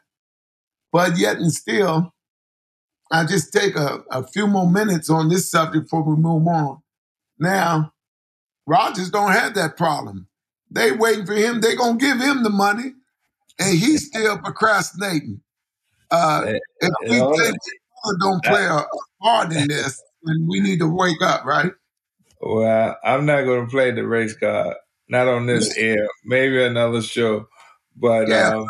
But 0.92 1.16
yet 1.16 1.38
and 1.38 1.52
still, 1.52 2.12
I 3.10 3.24
just 3.24 3.52
take 3.52 3.76
a, 3.76 4.04
a 4.10 4.26
few 4.26 4.46
more 4.46 4.70
minutes 4.70 5.08
on 5.08 5.28
this 5.28 5.50
subject 5.50 5.86
before 5.86 6.02
we 6.02 6.16
move 6.16 6.46
on. 6.46 6.82
Now, 7.38 7.92
Rodgers 8.66 9.10
don't 9.10 9.32
have 9.32 9.54
that 9.54 9.76
problem. 9.76 10.28
They 10.70 10.92
waiting 10.92 11.26
for 11.26 11.34
him. 11.34 11.60
They 11.60 11.74
gonna 11.74 11.98
give 11.98 12.20
him 12.20 12.42
the 12.42 12.50
money, 12.50 12.94
and 13.58 13.78
he's 13.78 14.06
still 14.06 14.38
procrastinating. 14.38 15.40
Uh, 16.10 16.54
if 16.80 16.92
we 17.02 17.18
think 17.18 17.56
don't 18.20 18.42
play 18.44 18.64
a, 18.64 18.76
a 18.76 18.86
part 19.22 19.52
in 19.52 19.68
this, 19.68 20.00
and 20.24 20.48
we 20.48 20.60
need 20.60 20.78
to 20.80 20.88
wake 20.88 21.22
up, 21.22 21.44
right? 21.44 21.72
Well, 22.40 22.96
I'm 23.04 23.26
not 23.26 23.44
going 23.44 23.64
to 23.64 23.70
play 23.70 23.90
the 23.90 24.06
race 24.06 24.36
card. 24.36 24.76
Not 25.08 25.28
on 25.28 25.46
this 25.46 25.76
air. 25.76 26.08
Maybe 26.24 26.62
another 26.62 27.02
show. 27.02 27.46
But 27.96 28.28
yeah, 28.28 28.56
um, 28.56 28.66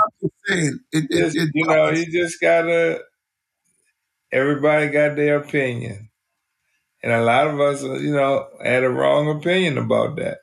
saying 0.47 0.81
it, 0.93 1.11
just, 1.11 1.37
it, 1.37 1.43
it, 1.45 1.51
you 1.55 1.67
know, 1.67 1.91
you 1.91 2.05
just 2.11 2.41
gotta. 2.41 3.01
Everybody 4.33 4.89
got 4.89 5.17
their 5.17 5.37
opinion. 5.37 6.11
And 7.03 7.13
a 7.13 7.23
lot 7.23 7.47
of 7.47 7.61
us, 7.61 7.83
you 7.83 8.13
know, 8.13 8.49
had 8.63 8.83
a 8.83 8.91
wrong 8.91 9.31
opinion 9.31 9.79
about 9.79 10.17
that. 10.17 10.39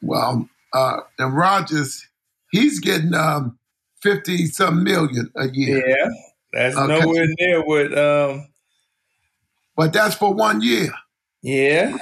Well, 0.00 0.48
uh, 0.72 1.00
and 1.18 1.36
Rodgers, 1.36 2.06
he's 2.52 2.80
getting 2.80 3.14
um, 3.14 3.58
fifty 4.00 4.46
some 4.46 4.84
million 4.84 5.30
a 5.36 5.48
year. 5.48 5.86
Yeah, 5.86 6.08
that's 6.52 6.76
uh, 6.76 6.86
nowhere 6.86 7.26
near 7.38 7.64
what. 7.64 7.98
Um, 7.98 8.48
but 9.76 9.92
that's 9.92 10.14
for 10.14 10.34
one 10.34 10.62
year. 10.62 10.92
Yeah, 11.42 11.96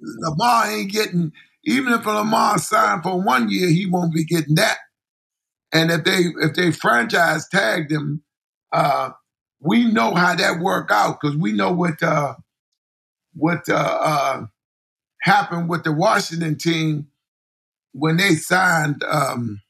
Lamar 0.00 0.70
ain't 0.70 0.92
getting. 0.92 1.32
Even 1.64 1.92
if 1.92 2.04
Lamar 2.04 2.58
signed 2.58 3.04
for 3.04 3.22
one 3.22 3.48
year, 3.48 3.68
he 3.68 3.86
won't 3.86 4.12
be 4.12 4.24
getting 4.24 4.56
that. 4.56 4.78
And 5.72 5.90
if 5.90 6.04
they 6.04 6.24
if 6.40 6.54
they 6.54 6.72
franchise 6.72 7.48
tagged 7.48 7.90
him, 7.90 8.22
uh, 8.72 9.10
we 9.60 9.84
know 9.84 10.14
how 10.14 10.34
that 10.34 10.60
work 10.60 10.90
out 10.90 11.18
because 11.20 11.36
we 11.36 11.52
know 11.52 11.72
what 11.72 12.02
uh, 12.02 12.34
what 13.34 13.68
uh, 13.68 13.98
uh, 14.00 14.46
happened 15.22 15.68
with 15.68 15.84
the 15.84 15.92
Washington 15.92 16.56
team 16.56 17.06
when 17.92 18.16
they 18.16 18.34
signed 18.34 19.02
um, 19.04 19.60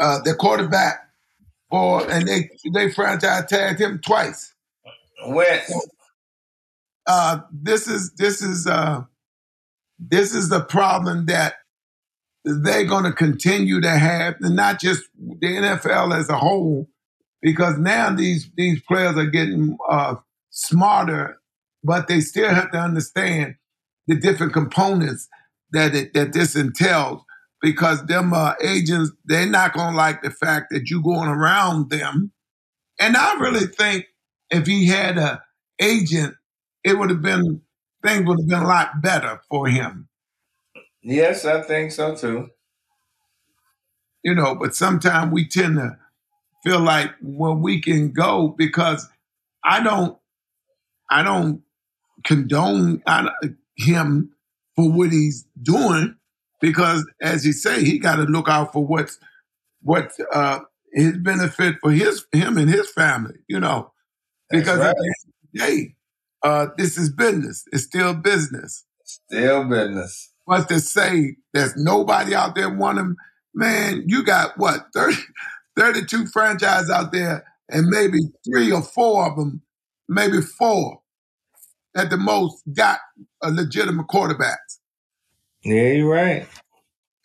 uh, 0.00 0.20
the 0.22 0.34
quarterback 0.34 1.00
for, 1.70 2.08
and 2.10 2.26
they 2.28 2.48
they 2.72 2.90
franchise 2.90 3.44
tagged 3.48 3.80
him 3.80 4.00
twice. 4.04 4.51
When 5.26 5.60
uh, 7.06 7.40
this 7.52 7.88
is 7.88 8.12
this 8.14 8.42
is 8.42 8.66
uh, 8.66 9.02
this 9.98 10.34
is 10.34 10.48
the 10.48 10.60
problem 10.60 11.26
that 11.26 11.54
they're 12.44 12.84
going 12.84 13.04
to 13.04 13.12
continue 13.12 13.80
to 13.80 13.90
have, 13.90 14.36
and 14.40 14.56
not 14.56 14.80
just 14.80 15.04
the 15.16 15.46
NFL 15.46 16.16
as 16.16 16.28
a 16.28 16.38
whole, 16.38 16.88
because 17.40 17.78
now 17.78 18.10
these 18.14 18.50
these 18.56 18.80
players 18.82 19.16
are 19.16 19.26
getting 19.26 19.76
uh, 19.88 20.16
smarter, 20.50 21.40
but 21.82 22.08
they 22.08 22.20
still 22.20 22.48
have 22.48 22.70
to 22.72 22.78
understand 22.78 23.56
the 24.06 24.16
different 24.16 24.52
components 24.52 25.28
that 25.70 25.94
it, 25.94 26.14
that 26.14 26.32
this 26.32 26.56
entails 26.56 27.22
because 27.60 28.04
them 28.06 28.32
uh, 28.34 28.54
agents 28.62 29.12
they're 29.24 29.46
not 29.46 29.72
gonna 29.72 29.96
like 29.96 30.22
the 30.22 30.30
fact 30.30 30.66
that 30.70 30.90
you 30.90 31.02
going 31.02 31.28
around 31.28 31.90
them. 31.90 32.32
And 33.00 33.16
I 33.16 33.34
really 33.40 33.66
think 33.66 34.06
if 34.52 34.66
he 34.66 34.86
had 34.86 35.18
a 35.18 35.42
agent, 35.80 36.34
it 36.84 36.98
would 36.98 37.10
have 37.10 37.22
been 37.22 37.62
things 38.02 38.26
would 38.26 38.40
have 38.40 38.48
been 38.48 38.62
a 38.62 38.66
lot 38.66 39.02
better 39.02 39.40
for 39.48 39.66
him. 39.66 40.08
Yes, 41.02 41.44
I 41.44 41.62
think 41.62 41.92
so 41.92 42.14
too. 42.14 42.50
You 44.22 44.34
know, 44.34 44.54
but 44.54 44.74
sometimes 44.74 45.32
we 45.32 45.48
tend 45.48 45.76
to 45.76 45.96
feel 46.62 46.80
like 46.80 47.10
well 47.20 47.56
we 47.56 47.80
can 47.80 48.12
go 48.12 48.54
because 48.56 49.08
I 49.64 49.82
don't 49.82 50.16
I 51.10 51.22
don't 51.22 51.62
condone 52.24 53.02
him 53.76 54.30
for 54.76 54.90
what 54.90 55.10
he's 55.12 55.46
doing 55.60 56.16
because, 56.60 57.04
as 57.20 57.44
you 57.44 57.52
say, 57.52 57.84
he 57.84 57.98
got 57.98 58.16
to 58.16 58.22
look 58.22 58.48
out 58.48 58.72
for 58.72 58.84
what's 58.86 59.18
what 59.82 60.12
uh, 60.32 60.60
his 60.92 61.18
benefit 61.18 61.76
for 61.80 61.90
his 61.90 62.24
him 62.32 62.56
and 62.56 62.70
his 62.70 62.90
family. 62.90 63.40
You 63.48 63.60
know, 63.60 63.91
because 64.52 64.78
right. 64.78 64.90
at 64.90 64.96
the 64.96 65.04
end 65.04 65.14
of 65.26 65.50
the 65.52 65.58
day, 65.58 65.94
uh, 66.44 66.66
this 66.76 66.98
is 66.98 67.10
business. 67.10 67.64
It's 67.72 67.84
still 67.84 68.14
business. 68.14 68.84
Still 69.04 69.64
business. 69.64 70.32
But 70.46 70.68
to 70.68 70.80
say 70.80 71.36
there's 71.52 71.74
nobody 71.76 72.34
out 72.34 72.54
there 72.54 72.70
want 72.72 72.98
him, 72.98 73.16
man, 73.54 74.04
you 74.06 74.24
got 74.24 74.58
what 74.58 74.86
30, 74.94 75.16
32 75.78 76.26
franchises 76.26 76.90
out 76.90 77.12
there, 77.12 77.44
and 77.68 77.88
maybe 77.88 78.18
three 78.44 78.70
or 78.72 78.82
four 78.82 79.26
of 79.26 79.36
them, 79.36 79.62
maybe 80.08 80.40
four 80.40 81.00
at 81.96 82.10
the 82.10 82.16
most 82.16 82.62
got 82.74 82.98
a 83.42 83.50
legitimate 83.50 84.06
quarterbacks. 84.08 84.78
Yeah, 85.64 85.92
you're 85.92 86.12
right. 86.12 86.48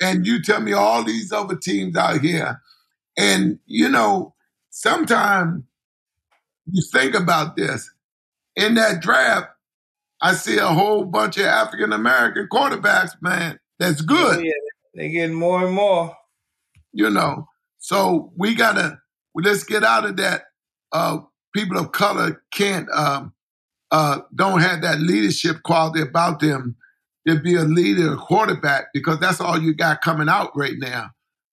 And 0.02 0.28
you 0.28 0.42
tell 0.42 0.62
me 0.62 0.74
all 0.74 1.04
these 1.04 1.32
other 1.32 1.56
teams 1.56 1.96
out 1.98 2.22
here, 2.22 2.62
and 3.18 3.58
you 3.66 3.90
know, 3.90 4.36
sometimes 4.70 5.64
you 6.72 6.84
think 6.92 7.16
about 7.16 7.56
this. 7.56 7.90
In 8.56 8.76
that 8.76 9.02
draft, 9.02 9.50
I 10.22 10.34
see 10.34 10.58
a 10.58 10.68
whole 10.68 11.06
bunch 11.06 11.38
of 11.38 11.46
African 11.46 11.94
American 11.94 12.48
quarterbacks, 12.52 13.12
man. 13.22 13.60
That's 13.80 14.02
good. 14.02 14.38
Oh, 14.38 14.42
yeah. 14.42 14.54
They're 14.94 15.10
getting 15.10 15.36
more 15.36 15.64
and 15.64 15.74
more. 15.74 16.16
You 16.92 17.10
know, 17.12 17.48
so 17.78 18.32
we 18.36 18.56
gotta 18.56 19.00
let's 19.36 19.64
get 19.64 19.84
out 19.84 20.06
of 20.06 20.18
that. 20.18 20.46
Uh, 20.92 21.20
people 21.54 21.78
of 21.78 21.92
color 21.92 22.42
can't 22.52 22.90
um, 22.92 23.34
uh, 23.92 24.20
don't 24.34 24.62
have 24.62 24.82
that 24.82 25.00
leadership 25.00 25.58
quality 25.64 26.02
about 26.02 26.40
them 26.40 26.76
to 27.28 27.40
be 27.40 27.56
a 27.56 27.64
leader, 27.64 28.14
a 28.14 28.18
quarterback, 28.18 28.88
because 28.94 29.20
that's 29.20 29.42
all 29.42 29.60
you 29.60 29.74
got 29.74 30.02
coming 30.02 30.30
out 30.30 30.52
right 30.56 30.78
now. 30.78 31.10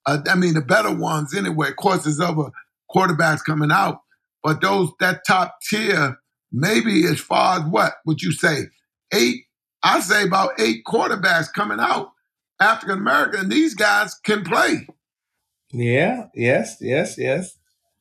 Uh, 0.07 0.19
I 0.29 0.35
mean, 0.37 0.55
the 0.55 0.61
better 0.61 0.95
ones 0.95 1.35
anyway. 1.35 1.71
Of 1.71 1.77
course, 1.77 2.05
there's 2.05 2.21
other 2.21 2.51
quarterbacks 2.95 3.45
coming 3.45 3.73
out, 3.73 4.01
but 4.45 4.61
those 4.61 4.91
that 5.01 5.23
top 5.27 5.57
tier, 5.69 6.19
maybe 6.53 7.07
as 7.07 7.19
far 7.19 7.59
as 7.59 7.65
what 7.65 7.95
would 8.05 8.23
you 8.23 8.31
say, 8.31 8.65
eight? 9.13 9.47
I 9.83 10.01
say 10.01 10.25
about 10.25 10.61
eight 10.61 10.85
quarterbacks 10.87 11.53
coming 11.53 11.81
out, 11.81 12.13
African 12.61 12.99
American. 12.99 13.49
These 13.49 13.75
guys 13.75 14.15
can 14.15 14.45
play. 14.45 14.87
Yeah. 15.73 16.27
Yes. 16.35 16.77
Yes. 16.81 17.17
Yes. 17.19 17.57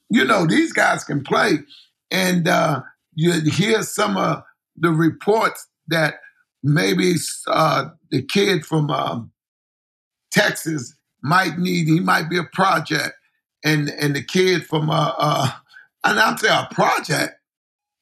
You 0.10 0.26
know, 0.26 0.46
these 0.46 0.74
guys 0.74 1.04
can 1.04 1.24
play, 1.24 1.60
and 2.12 2.48
uh, 2.48 2.82
you 3.16 3.32
hear 3.50 3.82
some 3.82 4.18
of 4.18 4.44
the 4.76 4.92
reports 4.92 5.66
that 5.88 6.16
maybe 6.62 7.16
uh, 7.48 7.86
the 8.12 8.22
kid 8.22 8.66
from 8.66 8.92
um, 8.92 9.32
Texas 10.32 10.96
might 11.24 11.58
need, 11.58 11.88
he 11.88 12.00
might 12.00 12.30
be 12.30 12.38
a 12.38 12.44
project, 12.44 13.14
and 13.64 13.90
and 13.90 14.16
the 14.16 14.24
kid 14.24 14.66
from 14.66 14.90
uh, 14.90 15.14
uh 15.18 15.52
and 16.04 16.40
saying 16.40 16.54
a 16.54 16.74
project. 16.74 17.34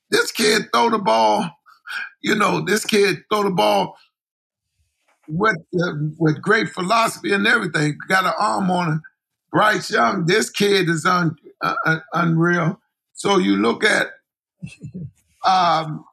This 0.10 0.32
kid 0.32 0.64
throw 0.74 0.90
the 0.90 1.00
ball, 1.00 1.50
you 2.22 2.36
know, 2.36 2.62
this 2.62 2.86
kid 2.86 3.24
throw 3.32 3.44
the 3.44 3.52
ball 3.52 3.98
with 5.28 5.56
uh, 5.82 5.94
with 6.18 6.42
great 6.42 6.70
philosophy 6.70 7.34
and 7.34 7.48
everything. 7.48 7.98
Got 8.08 8.26
an 8.26 8.34
arm 8.38 8.70
on 8.70 8.88
him. 8.88 9.02
Bryce 9.52 9.92
Young, 9.92 10.26
this 10.26 10.50
kid 10.50 10.90
is 10.90 11.06
un, 11.06 11.36
uh 11.62 12.00
unreal. 12.14 12.80
So 13.14 13.38
you 13.38 13.56
look 13.58 13.84
at 13.84 14.08
um, 15.46 16.06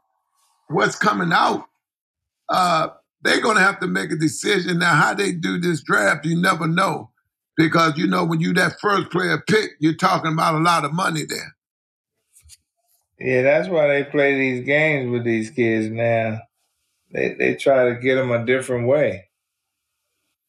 what's 0.69 0.97
coming 0.97 1.33
out, 1.33 1.65
uh, 2.49 2.89
they're 3.23 3.41
going 3.41 3.57
to 3.57 3.63
have 3.63 3.81
to 3.81 3.87
make 3.87 4.11
a 4.11 4.17
decision. 4.17 4.79
Now, 4.79 4.95
how 4.95 5.15
they 5.15 5.33
do 5.33 5.59
this 5.59 5.83
draft, 5.83 6.25
you 6.25 6.41
never 6.41 6.67
know. 6.67 7.11
Because, 7.57 7.97
you 7.97 8.07
know, 8.07 8.25
when 8.25 8.41
you 8.41 8.53
that 8.55 8.79
first 8.81 9.11
player 9.11 9.43
pick, 9.49 9.73
you're 9.81 9.95
talking 9.95 10.33
about 10.33 10.55
a 10.55 10.59
lot 10.59 10.85
of 10.85 10.93
money 10.93 11.25
there. 11.29 11.57
Yeah, 13.21 13.43
that's 13.43 13.69
why 13.69 13.89
they 13.89 14.05
play 14.05 14.37
these 14.37 14.65
games 14.65 15.11
with 15.11 15.25
these 15.25 15.51
kids 15.51 15.89
now. 15.89 16.41
They, 17.13 17.35
they 17.39 17.55
try 17.55 17.89
to 17.89 17.97
get 17.97 18.15
them 18.15 18.31
a 18.31 18.45
different 18.45 18.87
way. 18.87 19.29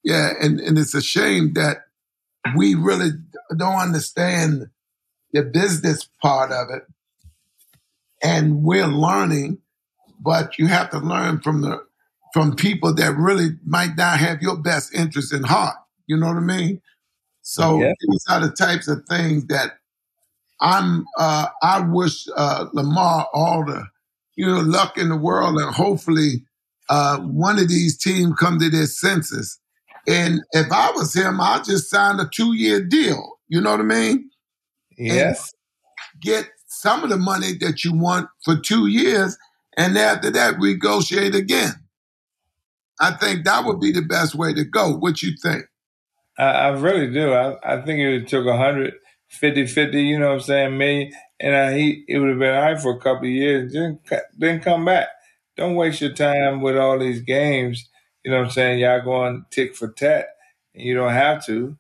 Yeah, 0.04 0.34
and, 0.40 0.60
and 0.60 0.78
it's 0.78 0.94
a 0.94 1.02
shame 1.02 1.54
that 1.54 1.78
we 2.56 2.76
really 2.76 3.10
don't 3.58 3.80
understand 3.80 4.70
the 5.34 5.44
business 5.44 6.10
part 6.22 6.52
of 6.52 6.70
it 6.70 6.84
and 8.24 8.64
we're 8.64 8.88
learning, 8.88 9.60
but 10.20 10.58
you 10.58 10.68
have 10.68 10.90
to 10.92 11.00
learn 11.00 11.40
from 11.40 11.62
the 11.62 11.84
from 12.34 12.56
people 12.56 12.94
that 12.94 13.16
really 13.18 13.50
might 13.66 13.96
not 13.98 14.20
have 14.20 14.42
your 14.42 14.58
best 14.58 14.94
interest 14.94 15.34
in 15.34 15.44
heart. 15.44 15.76
You 16.06 16.16
know 16.16 16.28
what 16.28 16.38
I 16.38 16.42
mean? 16.42 16.82
So 17.42 17.80
yeah. 17.82 17.94
these 18.08 18.24
are 18.30 18.40
the 18.40 18.52
types 18.52 18.88
of 18.88 19.04
things 19.10 19.48
that 19.48 19.79
I'm. 20.62 21.06
Uh, 21.18 21.48
I 21.64 21.82
wish 21.82 22.28
uh, 22.36 22.66
Lamar 22.74 23.28
all 23.34 23.66
the 23.66 23.86
you 24.36 24.46
know 24.46 24.60
luck 24.60 24.98
in 24.98 25.10
the 25.10 25.18
world, 25.18 25.58
and 25.58 25.74
hopefully 25.74 26.44
uh, 26.90 27.20
one 27.20 27.60
of 27.60 27.70
these 27.70 27.98
teams 27.98 28.36
come 28.40 28.60
to 28.60 28.70
their 28.70 28.88
senses. 28.88 29.60
And 30.08 30.42
if 30.54 30.72
I 30.72 30.92
was 30.92 31.14
him, 31.14 31.40
I'd 31.40 31.64
just 31.66 31.90
sign 31.90 32.20
a 32.20 32.28
two 32.28 32.54
year 32.54 32.84
deal. 32.84 33.40
You 33.48 33.62
know 33.62 33.72
what 33.72 33.82
I 33.82 33.84
mean? 33.84 34.30
Yes. 34.98 35.54
And 36.14 36.22
get 36.22 36.50
some 36.68 37.04
of 37.04 37.10
the 37.10 37.18
money 37.18 37.54
that 37.62 37.84
you 37.84 37.94
want 37.94 38.28
for 38.44 38.56
two 38.58 38.88
years, 38.88 39.38
and 39.78 39.98
after 39.98 40.32
that, 40.32 40.60
negotiate 40.60 41.36
again. 41.36 41.74
I 43.00 43.12
think 43.12 43.46
that 43.46 43.66
would 43.66 43.80
be 43.80 43.92
the 43.92 44.02
best 44.02 44.36
way 44.36 44.54
to 44.54 44.64
go. 44.64 44.96
What 44.96 45.22
you 45.22 45.32
think? 45.42 45.66
I, 46.38 46.44
I 46.44 46.68
really 46.70 47.12
do. 47.12 47.34
I, 47.34 47.58
I 47.64 47.82
think 47.82 48.00
it 48.00 48.28
took 48.28 48.46
a 48.46 48.58
hundred 48.58 48.94
fifty 49.30 49.66
fifty. 49.66 50.04
you 50.04 50.20
know 50.20 50.28
what 50.28 50.36
I'm 50.36 50.42
saying, 50.42 50.78
me, 50.78 51.14
and 51.40 51.56
I, 51.56 51.78
he, 51.78 52.04
it 52.08 52.20
would 52.20 52.30
have 52.30 52.40
been 52.40 52.56
all 52.56 52.62
right 52.62 52.80
for 52.80 52.96
a 52.96 53.00
couple 53.00 53.26
of 53.28 53.34
years, 53.34 53.74
then, 53.74 54.00
then 54.38 54.60
come 54.60 54.86
back. 54.86 55.08
Don't 55.56 55.76
waste 55.76 56.02
your 56.02 56.14
time 56.14 56.62
with 56.62 56.78
all 56.78 57.00
these 57.00 57.22
games. 57.22 57.90
You 58.24 58.32
know 58.32 58.40
what 58.40 58.46
I'm 58.48 58.52
saying? 58.52 58.80
Y'all 58.80 59.02
going 59.02 59.46
tick 59.52 59.76
for 59.76 59.90
tat, 59.90 60.28
and 60.74 60.84
you 60.84 60.94
don't 60.94 61.14
have 61.14 61.46
to. 61.46 61.78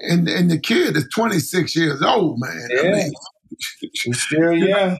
And 0.00 0.28
and 0.28 0.50
the 0.50 0.58
kid 0.58 0.96
is 0.96 1.08
26 1.14 1.74
years 1.74 2.02
old, 2.02 2.38
man. 2.38 2.68
Yeah. 2.70 2.80
I 2.80 2.92
mean, 2.92 3.12
Still, 4.12 4.52
yeah. 4.56 4.96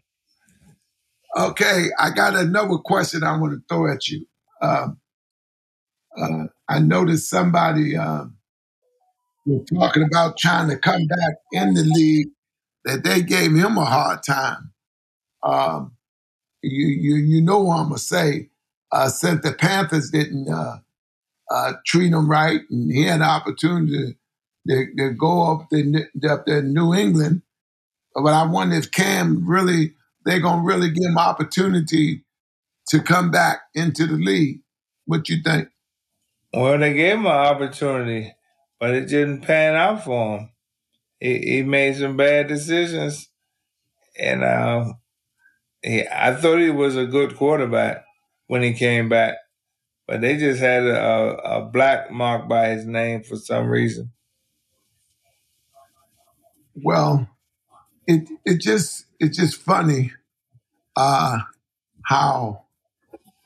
Okay, 1.36 1.86
I 1.98 2.10
got 2.10 2.34
another 2.34 2.78
question 2.78 3.22
I 3.22 3.38
want 3.38 3.52
to 3.52 3.62
throw 3.68 3.92
at 3.92 4.08
you. 4.08 4.26
Um, 4.62 4.98
uh, 6.16 6.44
I 6.68 6.78
noticed 6.78 7.28
somebody 7.28 7.96
um, 7.96 8.35
was 9.46 9.66
talking 9.72 10.02
about 10.02 10.36
trying 10.36 10.68
to 10.68 10.76
come 10.76 11.06
back 11.06 11.34
in 11.52 11.74
the 11.74 11.84
league 11.84 12.28
that 12.84 13.04
they 13.04 13.22
gave 13.22 13.54
him 13.54 13.78
a 13.78 13.84
hard 13.84 14.22
time. 14.22 14.72
Um, 15.42 15.92
you, 16.62 16.86
you, 16.88 17.14
you 17.16 17.42
know 17.42 17.60
what 17.60 17.78
I'm 17.78 17.88
gonna 17.88 17.98
say. 17.98 18.50
Uh, 18.92 19.08
since 19.08 19.42
the 19.42 19.52
Panthers 19.52 20.10
didn't 20.10 20.48
uh, 20.48 20.78
uh, 21.50 21.72
treat 21.84 22.12
him 22.12 22.28
right, 22.28 22.60
and 22.70 22.90
he 22.90 23.04
had 23.04 23.16
an 23.16 23.22
opportunity 23.22 24.16
to, 24.68 24.86
to 24.96 25.10
go 25.10 25.52
up 25.52 25.70
to, 25.70 26.04
up 26.28 26.46
to 26.46 26.62
New 26.62 26.94
England. 26.94 27.42
But 28.14 28.32
I 28.32 28.46
wonder 28.46 28.76
if 28.76 28.90
Cam 28.90 29.46
really, 29.46 29.94
they're 30.24 30.40
gonna 30.40 30.62
really 30.62 30.90
give 30.90 31.04
him 31.10 31.18
opportunity 31.18 32.24
to 32.88 33.00
come 33.00 33.30
back 33.30 33.62
into 33.74 34.06
the 34.06 34.16
league. 34.16 34.60
What 35.06 35.28
you 35.28 35.42
think? 35.42 35.68
Well, 36.52 36.78
they 36.78 36.94
gave 36.94 37.18
him 37.18 37.26
an 37.26 37.32
opportunity, 37.32 38.34
but 38.80 38.90
it 38.94 39.08
didn't 39.08 39.42
pan 39.42 39.74
out 39.74 40.04
for 40.04 40.38
him. 40.38 40.50
He, 41.20 41.38
he 41.40 41.62
made 41.62 41.96
some 41.96 42.16
bad 42.16 42.48
decisions, 42.48 43.28
and 44.18 44.44
uh, 44.44 44.94
he, 45.82 46.04
I 46.08 46.34
thought 46.34 46.58
he 46.58 46.70
was 46.70 46.96
a 46.96 47.06
good 47.06 47.36
quarterback 47.36 48.04
when 48.48 48.62
he 48.62 48.74
came 48.74 49.08
back, 49.08 49.36
but 50.06 50.20
they 50.22 50.36
just 50.36 50.60
had 50.60 50.84
a, 50.84 51.36
a 51.58 51.62
black 51.66 52.10
mark 52.10 52.48
by 52.48 52.68
his 52.70 52.86
name 52.86 53.22
for 53.24 53.36
some 53.36 53.68
reason. 53.68 54.12
Well, 56.82 57.28
it 58.06 58.28
it 58.44 58.60
just 58.60 59.06
it's 59.20 59.38
just 59.38 59.56
funny 59.60 60.12
uh, 60.96 61.40
how 62.04 62.64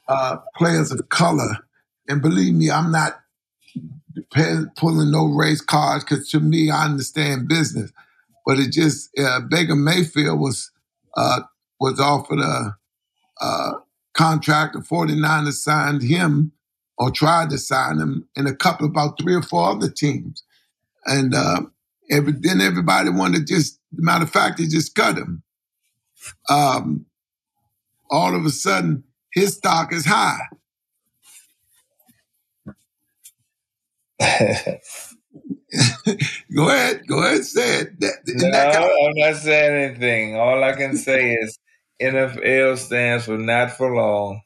uh, 0.09 0.39
players 0.57 0.93
of 0.93 1.09
color, 1.09 1.59
and 2.09 2.23
believe 2.23 2.55
me, 2.55 2.71
I'm 2.71 2.93
not 2.93 3.20
pulling 4.77 5.11
no 5.11 5.27
race 5.27 5.61
cards 5.61 6.05
because 6.05 6.29
to 6.31 6.41
me, 6.41 6.71
I 6.71 6.85
understand 6.85 7.49
business, 7.49 7.93
but 8.47 8.59
it 8.59 8.73
just 8.73 9.11
uh, 9.19 9.41
Baker 9.49 9.77
Mayfield 9.77 10.41
was 10.41 10.71
uh, 11.17 11.43
was 11.79 12.01
offered 12.01 12.41
a, 12.41 12.77
contract, 14.13 14.75
the 14.75 14.81
49ers 14.81 15.55
signed 15.55 16.03
him 16.03 16.53
or 16.99 17.11
tried 17.11 17.49
to 17.51 17.59
sign 17.59 17.99
him, 17.99 18.29
and 18.37 18.47
a 18.47 18.55
couple 18.55 18.87
about 18.87 19.19
three 19.19 19.35
or 19.35 19.43
four 19.43 19.71
other 19.71 19.89
teams, 19.89 20.43
and 21.07 21.35
uh, 21.35 21.63
every, 22.11 22.33
then 22.33 22.61
everybody 22.61 23.09
wanted 23.09 23.47
to 23.47 23.55
just 23.55 23.81
matter 23.93 24.25
of 24.25 24.31
fact, 24.31 24.59
they 24.59 24.67
just 24.67 24.95
cut 24.95 25.17
him. 25.17 25.43
Um, 26.49 27.07
all 28.11 28.35
of 28.35 28.45
a 28.45 28.51
sudden, 28.51 29.05
his 29.33 29.57
stock 29.57 29.93
is 29.93 30.05
high. 30.05 30.41
go 36.55 36.69
ahead, 36.69 37.07
go 37.07 37.23
ahead, 37.23 37.45
say 37.45 37.81
it. 37.81 38.01
That, 38.01 38.13
no, 38.27 38.51
kind 38.51 38.85
of- 38.85 38.91
I'm 39.09 39.15
not 39.15 39.37
saying 39.41 39.91
anything. 39.91 40.37
All 40.37 40.63
I 40.63 40.73
can 40.75 40.97
say 40.97 41.33
is 41.35 41.59
NFL 42.03 42.79
stands 42.79 43.25
for 43.27 43.39
not 43.39 43.73
for 43.73 43.95
long. 43.95 44.41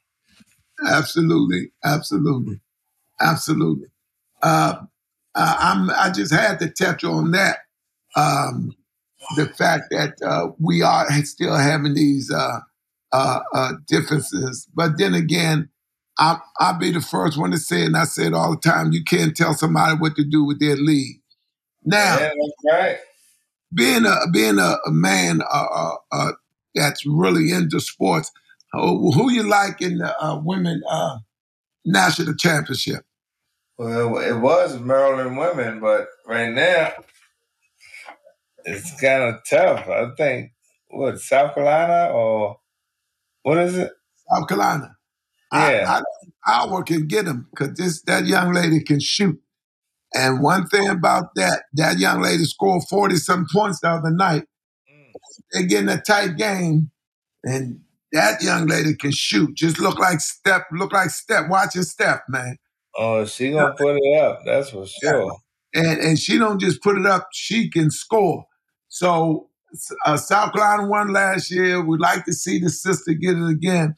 Absolutely, 0.89 1.71
absolutely, 1.85 2.61
absolutely. 3.21 3.89
Uh, 4.43 4.75
uh, 5.35 5.57
I'm. 5.59 5.91
I 5.91 6.11
just 6.11 6.33
had 6.33 6.59
to 6.61 6.69
touch 6.69 7.05
on 7.05 7.31
that. 7.33 7.59
Um, 8.17 8.73
the 9.37 9.47
fact 9.47 9.85
that 9.91 10.15
uh, 10.25 10.49
we 10.61 10.83
are 10.83 11.07
still 11.25 11.57
having 11.57 11.95
these 11.95 12.31
uh, 12.31 12.61
uh, 13.13 13.41
uh, 13.55 13.73
differences, 13.89 14.69
but 14.75 14.99
then 14.99 15.15
again, 15.15 15.69
I, 16.18 16.38
I'll 16.61 16.79
be 16.79 16.92
the 16.92 17.00
first 17.00 17.38
one 17.38 17.50
to 17.50 17.59
say, 17.59 17.83
it, 17.83 17.87
and 17.87 17.96
I 17.96 18.05
say 18.05 18.27
it 18.27 18.35
all 18.35 18.53
the 18.53 18.61
time: 18.61 18.92
you 18.92 19.03
can't 19.03 19.37
tell 19.37 19.55
somebody 19.55 19.96
what 19.96 20.16
to 20.16 20.24
do 20.24 20.44
with 20.44 20.61
their 20.61 20.77
league. 20.77 21.20
Now, 21.85 22.18
yeah, 22.18 22.31
right. 22.72 22.98
being 23.72 24.07
a 24.07 24.16
being 24.33 24.59
a, 24.59 24.77
a 24.87 24.90
man 24.90 25.42
uh, 25.50 25.94
uh, 26.12 26.33
that's 26.74 27.05
really 27.05 27.53
into 27.53 27.81
sports, 27.81 28.31
who 28.72 29.31
you 29.31 29.42
like 29.42 29.83
in 29.83 29.98
the 29.98 30.42
women 30.44 30.83
national 31.85 32.35
championship? 32.35 33.05
Well, 33.77 34.18
it 34.18 34.38
was 34.38 34.79
Maryland 34.79 35.37
women, 35.37 35.81
but 35.81 36.09
right 36.27 36.53
now 36.53 36.92
it's 38.64 38.98
kind 39.00 39.22
of 39.24 39.40
tough. 39.48 39.88
I 39.88 40.11
think 40.16 40.53
what 40.88 41.20
South 41.20 41.55
Carolina 41.55 42.12
or 42.12 42.59
what 43.42 43.59
is 43.59 43.77
it? 43.77 43.92
South 44.31 44.48
Carolina. 44.48 44.96
Yeah, 45.55 46.01
I, 46.47 46.67
I, 46.67 46.83
can 46.83 47.07
get 47.07 47.27
them 47.27 47.47
because 47.51 47.77
this 47.77 48.03
that 48.03 48.27
young 48.27 48.53
lady 48.53 48.83
can 48.83 49.01
shoot. 49.01 49.40
And 50.14 50.43
one 50.43 50.67
thing 50.67 50.88
about 50.88 51.35
that, 51.35 51.64
that 51.75 51.99
young 51.99 52.23
lady 52.23 52.45
scored 52.45 52.83
forty 52.88 53.17
some 53.17 53.47
points 53.53 53.81
the 53.81 53.90
other 53.90 54.11
night. 54.11 54.45
Mm. 54.90 55.12
They're 55.53 55.67
getting 55.67 55.88
a 55.88 56.01
tight 56.01 56.37
game, 56.37 56.90
and 57.45 57.81
that 58.12 58.43
young 58.43 58.67
lady 58.67 58.95
can 58.95 59.12
shoot. 59.12 59.55
Just 59.55 59.79
look 59.79 59.99
like 59.99 60.21
Steph. 60.21 60.62
Look 60.73 60.93
like 60.93 61.11
Steph. 61.11 61.49
Watching 61.49 61.83
Steph, 61.83 62.21
man. 62.29 62.57
Oh, 62.97 63.25
she 63.25 63.51
gonna 63.53 63.75
put 63.75 63.97
it 63.97 64.21
up. 64.21 64.40
That's 64.45 64.71
for 64.71 64.87
sure. 64.87 65.37
Yeah. 65.75 65.83
And 65.83 66.01
and 66.01 66.19
she 66.19 66.38
don't 66.38 66.61
just 66.61 66.83
put 66.83 66.99
it 66.99 67.07
up. 67.07 67.29
She 67.33 67.71
can 67.71 67.90
score. 67.90 68.45
So 68.88 69.51
uh, 70.07 70.17
South 70.17 70.53
Carolina 70.53 70.88
won 70.88 71.12
last 71.12 71.51
year. 71.51 71.85
We'd 71.85 72.01
like 72.01 72.25
to 72.27 72.33
see 72.33 72.59
the 72.59 72.71
sister 72.71 73.12
get 73.12 73.37
it 73.37 73.49
again. 73.49 73.95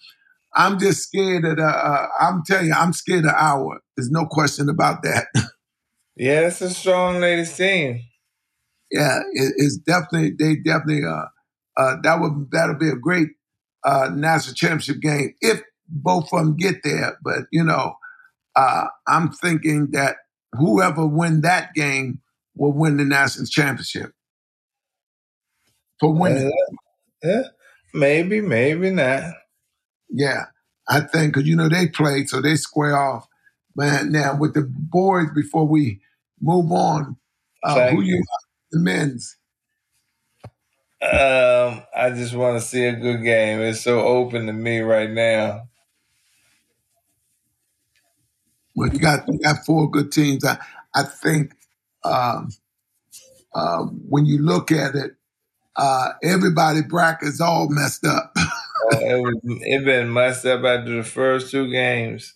I'm 0.57 0.79
just 0.79 1.03
scared 1.03 1.45
that 1.45 1.59
uh, 1.59 1.63
uh, 1.63 2.07
I'm 2.19 2.43
telling 2.47 2.69
you, 2.69 2.73
I'm 2.73 2.95
scared 2.95 3.27
of 3.27 3.35
Iowa. 3.37 3.79
There's 3.97 4.11
no 4.11 4.25
question 4.25 4.69
about 4.71 5.03
that. 5.03 5.27
yeah, 6.17 6.47
it's 6.47 6.63
a 6.63 6.71
strong 6.71 7.21
ladies 7.21 7.55
team. 7.55 8.03
Yeah, 8.91 9.19
it, 9.33 9.53
it's 9.57 9.77
definitely 9.77 10.33
they 10.39 10.57
definitely 10.57 11.05
uh, 11.05 11.27
uh, 11.77 11.97
that 12.03 12.21
would 12.21 12.49
that'll 12.51 12.79
be 12.79 12.89
a 12.89 12.97
great 12.97 13.29
uh, 13.85 14.11
national 14.15 14.55
championship 14.55 15.01
game 15.01 15.35
if 15.43 15.61
both 15.89 16.33
of 16.33 16.39
them 16.39 16.57
get 16.57 16.77
there. 16.83 17.19
But 17.23 17.41
you 17.53 17.63
know, 17.63 17.95
uh, 18.55 18.87
I'm 19.07 19.33
thinking 19.33 19.89
that 19.93 20.17
whoever 20.53 21.07
win 21.07 21.43
that 21.43 21.75
game 21.75 22.21
will 22.55 22.73
win 22.73 22.97
the 22.97 23.05
national 23.05 23.47
championship 23.47 24.13
for 26.01 26.15
winning. 26.15 26.51
Yeah, 27.23 27.43
maybe, 27.93 28.41
maybe 28.41 28.91
not. 28.91 29.35
Yeah, 30.09 30.45
I 30.89 31.01
think 31.01 31.35
because 31.35 31.49
you 31.49 31.57
know 31.57 31.69
they 31.69 31.89
played, 31.89 32.29
so 32.29 32.41
they 32.41 32.57
square 32.57 32.97
off. 32.97 33.27
Man, 33.75 34.13
now 34.13 34.37
with 34.37 34.55
the 34.55 34.63
boys, 34.63 35.27
before 35.35 35.67
we 35.67 36.01
move 36.41 36.71
on, 36.73 37.17
uh, 37.63 37.91
who 37.91 38.01
you 38.03 38.23
the 38.71 38.79
men's? 38.79 39.37
Um, 41.03 41.83
I 41.95 42.11
just 42.15 42.35
want 42.35 42.61
to 42.61 42.67
see 42.67 42.85
a 42.85 42.95
good 42.95 43.23
game. 43.23 43.61
It's 43.61 43.83
so 43.83 44.01
open 44.01 44.47
to 44.47 44.53
me 44.53 44.81
right 44.81 45.11
now. 45.11 45.69
Well, 48.75 48.93
you 48.93 48.99
got 48.99 49.29
you 49.29 49.39
got 49.39 49.65
four 49.65 49.91
good 49.91 50.13
teams. 50.13 50.45
I 50.45 50.59
I 50.95 51.03
think 51.03 51.53
um, 52.05 52.51
uh, 53.55 53.85
when 54.09 54.27
you 54.27 54.39
look 54.39 54.71
at 54.73 54.95
it, 54.95 55.13
uh, 55.77 56.13
everybody 56.23 56.83
brackets 56.83 57.41
all 57.41 57.69
messed 57.69 58.07
up. 58.07 58.35
uh, 58.93 58.99
it 59.01 59.23
was 59.23 59.35
it 59.45 59.85
been 59.85 60.13
messed 60.13 60.47
up 60.47 60.65
after 60.65 60.97
the 60.97 61.05
first 61.05 61.51
two 61.51 61.71
games. 61.71 62.35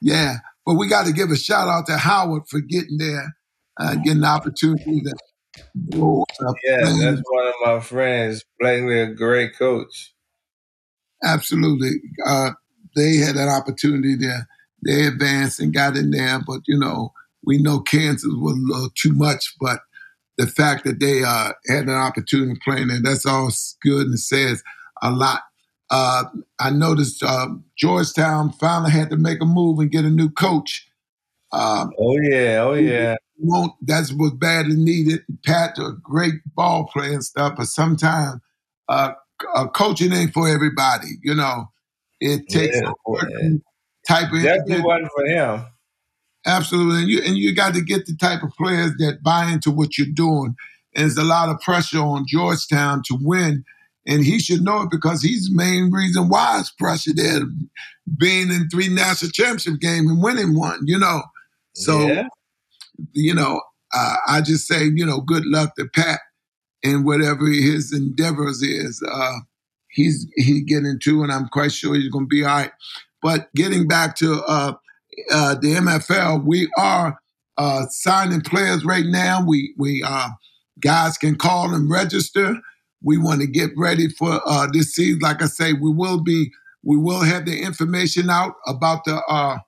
Yeah, 0.00 0.36
but 0.66 0.74
we 0.74 0.88
got 0.88 1.06
to 1.06 1.12
give 1.12 1.30
a 1.30 1.36
shout 1.36 1.68
out 1.68 1.86
to 1.86 1.96
Howard 1.96 2.42
for 2.48 2.60
getting 2.60 2.98
there, 2.98 3.36
uh, 3.78 3.94
getting 3.96 4.20
the 4.20 4.26
opportunity 4.26 5.00
to 5.00 5.14
go. 5.90 6.24
yeah, 6.64 6.80
that's 7.00 7.22
one 7.28 7.46
of 7.46 7.54
my 7.64 7.80
friends. 7.80 8.44
Blakeney 8.58 9.00
a 9.00 9.14
great 9.14 9.56
coach. 9.56 10.12
Absolutely, 11.24 11.90
uh, 12.26 12.50
they 12.96 13.16
had 13.16 13.36
an 13.36 13.48
opportunity 13.48 14.16
there. 14.16 14.48
They 14.84 15.06
advanced 15.06 15.60
and 15.60 15.72
got 15.72 15.96
in 15.96 16.10
there, 16.10 16.40
but 16.44 16.62
you 16.66 16.78
know 16.78 17.12
we 17.44 17.58
know 17.58 17.80
Kansas 17.80 18.32
was 18.32 18.56
a 18.56 18.72
little 18.72 18.90
too 18.94 19.12
much, 19.12 19.54
but 19.60 19.80
the 20.38 20.46
fact 20.46 20.84
that 20.84 21.00
they 21.00 21.22
uh, 21.22 21.52
had 21.68 21.84
an 21.84 21.90
opportunity 21.90 22.58
playing 22.64 22.88
there, 22.88 23.00
that's 23.02 23.26
all 23.26 23.50
good 23.82 24.06
and 24.06 24.18
says 24.18 24.62
a 25.02 25.10
lot. 25.10 25.40
Uh, 25.90 26.24
I 26.58 26.70
noticed 26.70 27.22
uh, 27.22 27.48
Georgetown 27.76 28.52
finally 28.52 28.90
had 28.90 29.10
to 29.10 29.16
make 29.16 29.42
a 29.42 29.46
move 29.46 29.78
and 29.78 29.90
get 29.90 30.04
a 30.04 30.10
new 30.10 30.30
coach. 30.30 30.88
Um, 31.52 31.92
oh 31.98 32.18
yeah, 32.18 32.62
oh 32.62 32.74
yeah. 32.74 33.16
Won't 33.38 33.72
that's 33.82 34.12
was 34.12 34.32
badly 34.32 34.76
needed. 34.76 35.20
Pat, 35.44 35.76
a 35.78 35.92
great 36.02 36.34
ball 36.54 36.86
player 36.86 37.12
and 37.12 37.24
stuff, 37.24 37.54
but 37.56 37.66
sometimes 37.66 38.40
uh, 38.88 39.12
uh, 39.54 39.68
coaching 39.68 40.12
ain't 40.12 40.32
for 40.32 40.48
everybody. 40.48 41.08
You 41.22 41.34
know, 41.34 41.66
it 42.20 42.48
takes 42.48 42.76
yeah, 42.80 42.90
a 42.90 43.18
certain 43.18 43.62
type 44.08 44.32
of. 44.32 44.42
Definitely 44.42 44.82
wasn't 44.82 45.10
for 45.14 45.26
him. 45.26 45.66
Absolutely, 46.46 47.02
and 47.02 47.10
you 47.10 47.20
and 47.26 47.36
you 47.36 47.54
got 47.54 47.74
to 47.74 47.82
get 47.82 48.06
the 48.06 48.16
type 48.16 48.42
of 48.42 48.50
players 48.52 48.92
that 48.98 49.22
buy 49.22 49.50
into 49.50 49.70
what 49.70 49.98
you're 49.98 50.06
doing. 50.14 50.56
And 50.94 51.04
there's 51.04 51.16
a 51.16 51.24
lot 51.24 51.48
of 51.48 51.60
pressure 51.60 52.00
on 52.00 52.24
Georgetown 52.26 53.02
to 53.06 53.18
win, 53.20 53.64
and 54.06 54.24
he 54.24 54.38
should 54.38 54.62
know 54.62 54.82
it 54.82 54.90
because 54.90 55.22
he's 55.22 55.48
the 55.48 55.54
main 55.54 55.90
reason 55.90 56.28
why 56.28 56.58
it's 56.58 56.70
pressure 56.70 57.12
there, 57.14 57.40
being 58.18 58.50
in 58.50 58.68
three 58.68 58.88
national 58.88 59.30
championship 59.30 59.80
games 59.80 60.10
and 60.10 60.22
winning 60.22 60.56
one. 60.56 60.80
You 60.84 60.98
know, 60.98 61.22
so 61.74 62.06
yeah. 62.06 62.28
you 63.12 63.34
know, 63.34 63.60
uh, 63.94 64.14
I 64.26 64.40
just 64.40 64.66
say 64.66 64.84
you 64.84 65.06
know, 65.06 65.20
good 65.20 65.46
luck 65.46 65.76
to 65.76 65.86
Pat 65.94 66.20
and 66.82 67.04
whatever 67.04 67.46
his 67.46 67.92
endeavors 67.92 68.62
is. 68.62 69.02
Uh, 69.08 69.38
he's 69.90 70.26
he 70.36 70.62
get 70.62 70.84
into, 70.84 71.22
and 71.22 71.32
I'm 71.32 71.48
quite 71.48 71.72
sure 71.72 71.94
he's 71.94 72.10
going 72.10 72.26
to 72.26 72.28
be 72.28 72.44
all 72.44 72.56
right. 72.56 72.72
But 73.22 73.54
getting 73.54 73.86
back 73.86 74.16
to 74.16 74.42
uh, 74.48 74.74
uh, 75.30 75.54
the 75.54 75.74
MFL, 75.74 76.44
we 76.44 76.68
are 76.76 77.18
uh, 77.56 77.86
signing 77.90 78.40
players 78.40 78.84
right 78.84 79.06
now. 79.06 79.44
We 79.46 79.74
we 79.78 80.02
uh, 80.04 80.30
guys 80.80 81.16
can 81.18 81.36
call 81.36 81.74
and 81.74 81.88
register. 81.88 82.56
We 83.02 83.18
want 83.18 83.40
to 83.40 83.46
get 83.46 83.70
ready 83.76 84.08
for 84.08 84.40
uh, 84.46 84.68
this 84.72 84.94
season. 84.94 85.20
Like 85.20 85.42
I 85.42 85.46
say, 85.46 85.72
we 85.72 85.92
will 85.92 86.20
be 86.20 86.50
we 86.84 86.96
will 86.96 87.22
have 87.22 87.46
the 87.46 87.62
information 87.62 88.30
out 88.30 88.54
about 88.66 89.04
the 89.04 89.16
uh, 89.28 89.58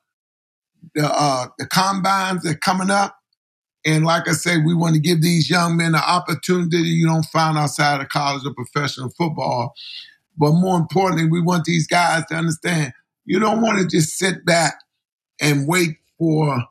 the 0.94 1.06
uh, 1.06 1.46
the 1.58 1.66
combines 1.66 2.42
that 2.42 2.60
coming 2.60 2.90
up. 2.90 3.16
And 3.86 4.04
like 4.04 4.28
I 4.28 4.32
say, 4.32 4.56
we 4.58 4.74
want 4.74 4.94
to 4.94 5.00
give 5.00 5.20
these 5.20 5.50
young 5.50 5.76
men 5.76 5.94
an 5.94 6.00
opportunity 6.06 6.78
you 6.78 7.06
don't 7.06 7.26
find 7.26 7.58
outside 7.58 8.00
of 8.00 8.08
college 8.08 8.44
or 8.46 8.54
professional 8.54 9.10
football. 9.10 9.74
But 10.38 10.52
more 10.52 10.78
importantly, 10.78 11.26
we 11.28 11.42
want 11.42 11.64
these 11.64 11.86
guys 11.86 12.24
to 12.26 12.34
understand 12.34 12.92
you 13.24 13.38
don't 13.38 13.62
want 13.62 13.78
to 13.78 13.86
just 13.86 14.16
sit 14.16 14.44
back 14.44 14.74
and 15.40 15.68
wait 15.68 15.96
for 16.18 16.62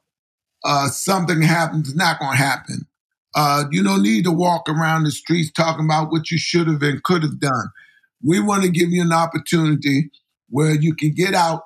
uh, 0.63 0.87
something 0.87 1.41
happens. 1.41 1.89
It's 1.89 1.97
not 1.97 2.19
going 2.19 2.31
to 2.31 2.37
happen. 2.37 2.87
Uh, 3.35 3.65
you 3.71 3.83
don't 3.83 4.03
need 4.03 4.23
to 4.25 4.31
walk 4.31 4.69
around 4.69 5.03
the 5.03 5.11
streets 5.11 5.51
talking 5.51 5.85
about 5.85 6.11
what 6.11 6.29
you 6.29 6.37
should 6.37 6.67
have 6.67 6.81
and 6.81 7.03
could 7.03 7.23
have 7.23 7.39
done. 7.39 7.69
We 8.23 8.39
want 8.39 8.63
to 8.63 8.69
give 8.69 8.89
you 8.89 9.01
an 9.01 9.13
opportunity 9.13 10.11
where 10.49 10.75
you 10.75 10.95
can 10.95 11.13
get 11.13 11.33
out, 11.33 11.63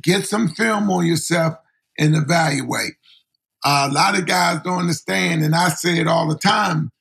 get 0.00 0.26
some 0.26 0.48
film 0.48 0.90
on 0.90 1.06
yourself, 1.06 1.54
and 1.98 2.14
evaluate. 2.14 2.94
Uh, 3.64 3.88
a 3.90 3.92
lot 3.92 4.16
of 4.16 4.26
guys 4.26 4.60
don't 4.62 4.78
understand, 4.78 5.42
and 5.42 5.54
I 5.54 5.70
say 5.70 5.98
it 5.98 6.06
all 6.06 6.28
the 6.28 6.38
time, 6.38 6.92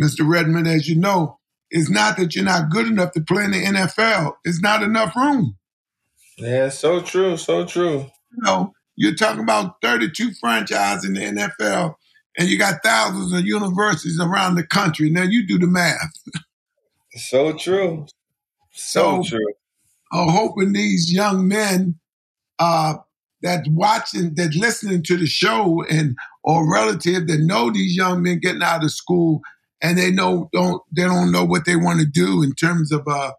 Mr. 0.00 0.28
Redman, 0.28 0.66
as 0.66 0.88
you 0.88 0.94
know, 0.94 1.38
it's 1.70 1.90
not 1.90 2.16
that 2.16 2.36
you're 2.36 2.44
not 2.44 2.70
good 2.70 2.86
enough 2.86 3.12
to 3.12 3.20
play 3.20 3.44
in 3.44 3.50
the 3.50 3.64
NFL. 3.64 4.34
It's 4.44 4.62
not 4.62 4.82
enough 4.82 5.16
room. 5.16 5.56
Yeah, 6.38 6.68
so 6.68 7.00
true, 7.00 7.36
so 7.36 7.64
true. 7.64 8.06
You 8.30 8.42
know, 8.42 8.72
you're 8.94 9.14
talking 9.14 9.42
about 9.42 9.80
32 9.82 10.32
franchises 10.34 11.04
in 11.04 11.14
the 11.14 11.20
NFL, 11.20 11.96
and 12.38 12.48
you 12.48 12.58
got 12.58 12.82
thousands 12.84 13.32
of 13.32 13.46
universities 13.46 14.20
around 14.20 14.56
the 14.56 14.66
country. 14.66 15.10
Now 15.10 15.22
you 15.22 15.46
do 15.46 15.58
the 15.58 15.66
math. 15.66 16.12
So 17.14 17.52
true. 17.54 18.06
So, 18.72 19.22
so 19.22 19.36
true. 19.36 19.52
I'm 20.12 20.28
hoping 20.28 20.72
these 20.72 21.12
young 21.12 21.48
men 21.48 21.98
uh, 22.58 22.94
that's 23.42 23.68
watching, 23.68 24.34
that 24.34 24.54
listening 24.54 25.02
to 25.04 25.16
the 25.16 25.26
show, 25.26 25.82
and 25.88 26.16
or 26.42 26.70
relative 26.70 27.26
that 27.26 27.40
know 27.40 27.70
these 27.70 27.96
young 27.96 28.22
men 28.22 28.38
getting 28.40 28.62
out 28.62 28.84
of 28.84 28.92
school, 28.92 29.40
and 29.82 29.98
they 29.98 30.10
know 30.10 30.48
don't 30.52 30.82
they 30.94 31.02
don't 31.02 31.32
know 31.32 31.44
what 31.44 31.64
they 31.64 31.76
want 31.76 32.00
to 32.00 32.06
do 32.06 32.42
in 32.42 32.54
terms 32.54 32.92
of 32.92 33.06
uh, 33.08 33.32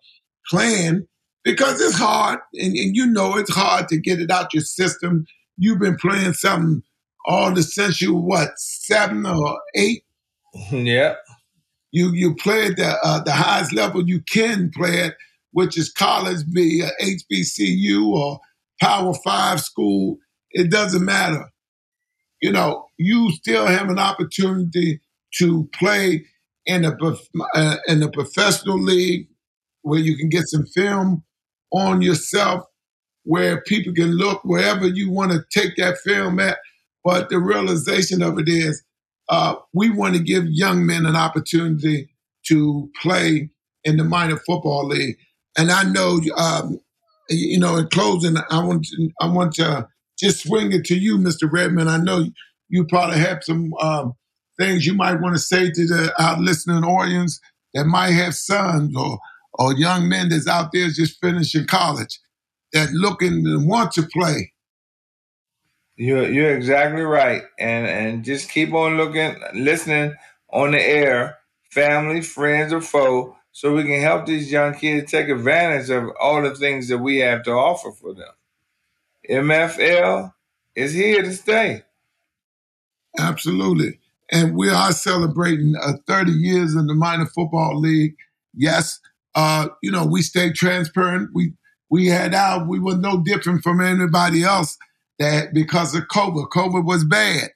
playing 0.50 1.08
because 1.44 1.80
it's 1.80 1.98
hard, 1.98 2.40
and, 2.56 2.76
and 2.76 2.96
you 2.96 3.06
know 3.06 3.38
it's 3.38 3.54
hard 3.54 3.88
to 3.90 3.98
get 3.98 4.20
it 4.20 4.32
out 4.32 4.54
your 4.54 4.64
system. 4.64 5.26
You've 5.58 5.80
been 5.80 5.98
playing 5.98 6.34
something 6.34 6.84
all 7.28 7.54
the 7.54 7.62
since 7.62 8.02
you 8.02 8.16
what 8.16 8.58
seven 8.58 9.26
or 9.26 9.60
eight. 9.76 10.04
Yeah. 10.72 11.16
You 11.92 12.12
you 12.14 12.36
play 12.36 12.68
at 12.68 12.78
the 12.78 12.98
uh, 13.04 13.24
the 13.24 13.32
highest 13.32 13.74
level 13.74 14.08
you 14.08 14.22
can 14.22 14.72
play 14.76 15.04
at, 15.04 15.16
which 15.52 15.78
is 15.78 15.92
college, 15.92 16.44
be 16.52 16.82
a 16.82 16.90
HBCU 17.04 18.08
or 18.08 18.40
Power 18.82 19.14
Five 19.24 19.62
school. 19.62 20.18
It 20.52 20.70
doesn't 20.72 21.06
matter. 21.06 21.50
You 22.42 22.52
know, 22.52 22.88
you 22.98 23.32
still 23.32 23.68
have 23.68 23.90
an 23.90 24.00
opportunity 24.00 25.00
to 25.38 25.70
play 25.74 26.26
in 26.66 26.84
a 26.84 26.96
uh, 27.56 27.78
in 27.88 28.04
a 28.04 28.12
professional 28.12 28.82
league 28.82 29.28
where 29.84 30.00
you 30.00 30.18
can 30.18 30.30
get 30.30 30.48
some 30.48 30.66
film 30.76 31.24
on 31.72 32.02
yourself 32.02 32.64
where 33.24 33.62
people 33.62 33.94
can 33.94 34.12
look 34.12 34.44
wherever 34.46 34.88
you 34.88 35.12
want 35.12 35.32
to 35.32 35.44
take 35.52 35.76
that 35.76 35.98
film 36.00 36.40
at. 36.40 36.58
But 37.08 37.30
the 37.30 37.40
realization 37.40 38.22
of 38.22 38.38
it 38.38 38.50
is 38.50 38.84
uh, 39.30 39.56
we 39.74 39.90
want 39.90 40.16
to 40.16 40.22
give 40.22 40.44
young 40.48 40.86
men 40.86 41.06
an 41.06 41.16
opportunity 41.16 42.10
to 42.48 42.92
play 43.02 43.50
in 43.86 43.96
the 43.96 44.04
minor 44.04 44.36
football 44.36 44.86
league. 44.86 45.16
And 45.58 45.72
I 45.72 45.84
know, 45.84 46.20
um, 46.36 46.82
you 47.30 47.60
know, 47.62 47.78
in 47.78 47.88
closing, 47.88 48.36
I 48.52 48.62
want 48.62 48.88
to, 48.88 49.10
I 49.22 49.30
want 49.30 49.54
to 49.56 49.88
just 50.20 50.44
swing 50.44 50.74
it 50.74 50.84
to 50.88 50.98
you, 50.98 51.18
Mr. 51.18 51.50
Redman. 51.50 51.88
I 51.88 51.96
know 51.96 52.26
you 52.68 52.86
probably 52.86 53.20
have 53.20 53.42
some 53.42 53.74
um, 53.76 54.14
things 54.60 54.86
you 54.86 54.94
might 54.94 55.22
want 55.22 55.36
to 55.36 55.40
say 55.40 55.72
to 55.72 55.88
the 55.88 56.14
our 56.22 56.38
listening 56.42 56.84
audience 56.84 57.40
that 57.74 57.86
might 57.86 58.12
have 58.12 58.36
sons 58.36 58.94
or 58.98 59.18
or 59.54 59.74
young 59.76 60.10
men 60.10 60.28
that's 60.28 60.50
out 60.50 60.72
there 60.74 60.90
just 60.90 61.22
finishing 61.22 61.68
college 61.68 62.20
that 62.74 62.92
looking 62.92 63.48
and 63.48 63.70
want 63.70 63.94
to 63.94 64.04
play. 64.04 64.52
You're 65.98 66.30
you're 66.30 66.56
exactly 66.56 67.02
right, 67.02 67.42
and 67.58 67.88
and 67.88 68.24
just 68.24 68.52
keep 68.52 68.72
on 68.74 68.98
looking, 68.98 69.36
listening 69.56 70.14
on 70.54 70.72
the 70.72 70.82
air, 70.82 71.40
family, 71.72 72.22
friends, 72.22 72.72
or 72.72 72.82
foe, 72.82 73.36
so 73.52 73.74
we 73.74 73.84
can 73.84 74.00
help 74.00 74.28
these 74.28 74.52
young 74.52 74.76
kids 74.76 75.12
take 75.12 75.28
advantage 75.28 75.90
of 75.90 76.12
all 76.22 76.44
the 76.44 76.54
things 76.54 76.88
that 76.90 77.00
we 77.00 77.18
have 77.18 77.42
to 77.44 77.52
offer 77.52 77.92
for 77.92 78.14
them. 78.14 78.30
MFL 79.28 80.34
is 80.76 80.94
here 80.94 81.24
to 81.24 81.34
stay. 81.34 81.84
Absolutely, 83.18 84.00
and 84.32 84.56
we 84.56 84.70
are 84.70 84.92
celebrating 84.92 85.74
uh, 85.82 85.94
30 86.06 86.32
years 86.32 86.76
in 86.76 86.86
the 86.86 86.94
minor 86.94 87.26
football 87.26 87.80
league. 87.80 88.16
Yes, 88.54 89.00
uh, 89.34 89.70
you 89.82 89.90
know 89.90 90.06
we 90.06 90.22
stay 90.22 90.52
transparent. 90.52 91.32
We 91.34 91.54
we 91.90 92.06
had 92.06 92.36
out, 92.36 92.68
we 92.68 92.80
were 92.80 92.98
no 92.98 93.24
different 93.24 93.64
from 93.64 93.82
anybody 93.82 94.44
else 94.44 94.78
that 95.20 95.54
because 95.54 95.96
of 95.96 96.04
COVID. 96.04 96.50
COVID 96.50 96.86
was 96.86 97.04
bad. 97.04 97.50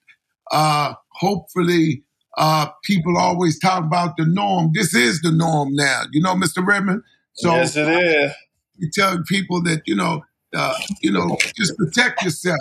Uh, 0.51 0.93
hopefully, 1.09 2.03
uh, 2.37 2.67
people 2.83 3.17
always 3.17 3.59
talk 3.59 3.83
about 3.83 4.17
the 4.17 4.25
norm. 4.25 4.71
This 4.73 4.93
is 4.93 5.21
the 5.21 5.31
norm 5.31 5.75
now, 5.75 6.03
you 6.11 6.21
know, 6.21 6.35
Mr. 6.35 6.65
Redman. 6.65 7.03
So 7.33 7.51
yes, 7.53 7.75
it 7.75 7.87
is. 7.87 8.31
You 8.77 8.89
tell 8.93 9.21
people 9.27 9.61
that 9.63 9.81
you 9.85 9.95
know, 9.95 10.23
uh, 10.53 10.73
you 11.01 11.11
know, 11.11 11.37
just 11.55 11.77
protect 11.77 12.23
yourself. 12.23 12.59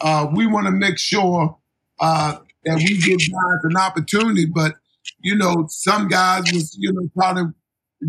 Uh, 0.00 0.28
we 0.32 0.46
want 0.46 0.66
to 0.66 0.72
make 0.72 0.98
sure 0.98 1.56
uh, 2.00 2.38
that 2.64 2.76
we 2.76 2.98
give 2.98 3.18
guys 3.18 3.64
an 3.64 3.76
opportunity, 3.76 4.46
but 4.46 4.76
you 5.20 5.34
know, 5.34 5.66
some 5.68 6.08
guys 6.08 6.44
was 6.52 6.76
you 6.78 6.92
know 6.92 7.08
probably 7.14 7.52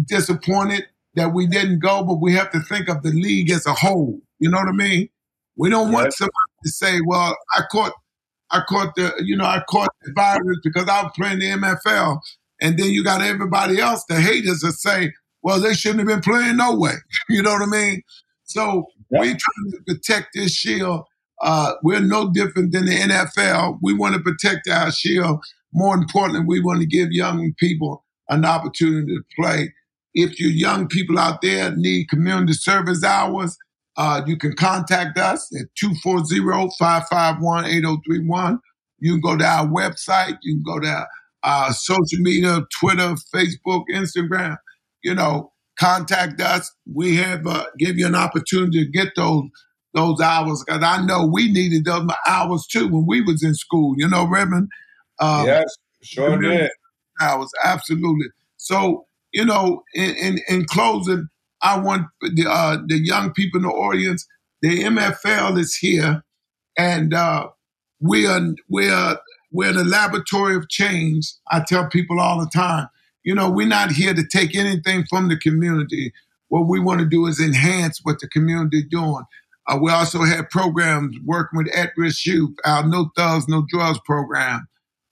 disappointed 0.05 0.85
that 1.15 1.33
we 1.33 1.47
didn't 1.47 1.79
go, 1.79 2.03
but 2.03 2.21
we 2.21 2.33
have 2.33 2.51
to 2.51 2.59
think 2.59 2.87
of 2.87 3.01
the 3.03 3.09
league 3.09 3.49
as 3.49 3.65
a 3.65 3.73
whole. 3.73 4.19
You 4.39 4.49
know 4.49 4.57
what 4.57 4.69
I 4.69 4.73
mean? 4.73 5.09
We 5.60 5.69
don't 5.69 5.91
want 5.91 6.13
somebody 6.13 6.34
to 6.63 6.69
say, 6.69 7.02
"Well, 7.06 7.38
I 7.54 7.63
caught, 7.69 7.91
I 8.50 8.62
caught 8.67 8.95
the, 8.95 9.13
you 9.24 9.36
know, 9.36 9.45
I 9.45 9.62
caught 9.69 9.89
the 10.04 10.13
virus 10.13 10.58
because 10.63 10.88
I 10.88 11.04
was 11.04 11.12
playing 11.15 11.39
the 11.39 11.50
MFL," 11.50 12.19
and 12.62 12.80
then 12.80 12.91
you 12.91 13.04
got 13.04 13.22
everybody 13.22 13.80
else, 13.80 14.06
the 14.08 14.22
haters, 14.22 14.62
that 14.62 14.74
say, 14.74 15.12
"Well, 15.41 15.60
they 15.60 15.74
shouldn't 15.74 16.00
have 16.00 16.08
been 16.08 16.22
playing 16.22 16.58
no 16.58 16.76
way." 16.76 16.95
you 17.30 17.41
know 17.41 17.52
what 17.52 17.62
I 17.62 17.65
mean? 17.65 18.02
So 18.45 18.86
we're 19.12 19.19
trying 19.38 19.72
to 19.72 19.82
protect 19.86 20.30
this 20.34 20.54
shield. 20.54 21.04
Uh, 21.41 21.74
we're 21.84 22.00
no 22.00 22.32
different 22.32 22.72
than 22.72 22.86
the 22.86 22.95
NFL. 22.95 23.80
We 23.82 23.93
want 23.93 24.15
to 24.15 24.22
protect 24.22 24.67
our 24.69 24.91
shield. 24.91 25.43
More 25.74 25.95
importantly, 25.95 26.45
we 26.48 26.62
want 26.62 26.80
to 26.80 26.88
give 26.88 27.12
young 27.12 27.54
people 27.58 28.04
an 28.30 28.45
opportunity 28.45 29.13
to 29.15 29.24
play 29.36 29.74
if 30.13 30.39
you 30.39 30.48
young 30.48 30.88
people 30.88 31.19
out 31.19 31.41
there 31.41 31.76
need 31.76 32.10
community 32.10 32.54
service 32.54 33.04
hours, 33.04 33.58
uh, 33.97 34.21
you 34.25 34.38
can 34.38 34.56
contact 34.56 35.17
us 35.17 35.49
at 35.60 35.67
240-551-8031. 35.84 38.60
You 38.99 39.13
can 39.13 39.21
go 39.21 39.36
to 39.38 39.45
our 39.45 39.67
website. 39.67 40.38
You 40.41 40.56
can 40.56 40.63
go 40.63 40.80
to 40.80 41.08
our 41.43 41.73
social 41.73 42.19
media, 42.19 42.65
Twitter, 42.80 43.15
Facebook, 43.34 43.84
Instagram. 43.93 44.58
You 45.04 45.15
know, 45.15 45.52
contact 45.80 46.41
us. 46.41 46.71
We 46.93 47.15
have 47.17 47.47
uh, 47.47 47.65
give 47.78 47.97
you 47.97 48.06
an 48.06 48.15
opportunity 48.15 48.86
to 48.86 48.91
get 48.91 49.13
those 49.15 49.43
those 49.93 50.21
hours 50.21 50.63
because 50.65 50.84
I 50.84 51.04
know 51.06 51.25
we 51.25 51.52
needed 51.52 51.86
those 51.86 52.08
hours 52.28 52.67
too 52.67 52.88
when 52.88 53.06
we 53.08 53.21
was 53.21 53.43
in 53.43 53.56
school. 53.56 53.95
You 53.97 54.08
know, 54.08 54.28
Redman. 54.28 54.69
Um, 55.19 55.45
yes, 55.45 55.65
sure 56.04 56.38
did. 56.38 56.71
Hours, 57.21 57.52
absolutely. 57.63 58.28
So 58.58 59.06
you 59.34 59.45
know, 59.45 59.84
in, 59.93 60.15
in, 60.15 60.39
in 60.47 60.65
closing, 60.65 61.28
I 61.62 61.80
want 61.80 62.08
the, 62.22 62.45
uh, 62.50 62.78
the 62.88 63.00
young 63.00 63.34
people 63.34 63.60
in 63.60 63.63
the 63.63 63.69
audience, 63.69 64.26
the 64.62 64.84
MFL 64.84 65.58
is 65.60 65.76
here, 65.76 66.24
and 66.78 67.13
uh, 67.13 67.48
we 68.00 68.26
are 68.26 68.41
we 68.69 68.89
are 68.89 69.19
we're 69.52 69.74
the 69.74 69.84
laboratory 69.84 70.56
of 70.56 70.69
change. 70.69 71.34
I 71.52 71.63
tell 71.67 71.88
people 71.88 72.19
all 72.19 72.39
the 72.39 72.50
time, 72.54 72.88
you 73.24 73.34
know, 73.34 73.50
we're 73.50 73.67
not 73.67 73.91
here 73.91 74.13
to 74.13 74.24
take 74.26 74.56
anything 74.56 75.06
from 75.10 75.28
the 75.28 75.38
community. 75.38 76.13
What 76.50 76.67
we 76.67 76.80
want 76.80 77.00
to 77.00 77.06
do 77.06 77.26
is 77.28 77.39
enhance 77.39 78.00
what 78.04 78.19
the 78.19 78.28
community 78.28 78.80
is 78.80 78.86
doing. 78.89 79.24
Uh, 79.67 79.78
we 79.82 79.91
also 79.91 80.24
have 80.24 80.50
programs 80.50 81.15
working 81.26 81.58
with 81.58 81.76
at-risk 81.76 82.26
youth, 82.26 82.56
our 82.65 82.88
No 82.88 83.12
Thugs, 83.15 83.48
No 83.48 83.65
Drugs 83.69 84.00
program. 84.06 84.67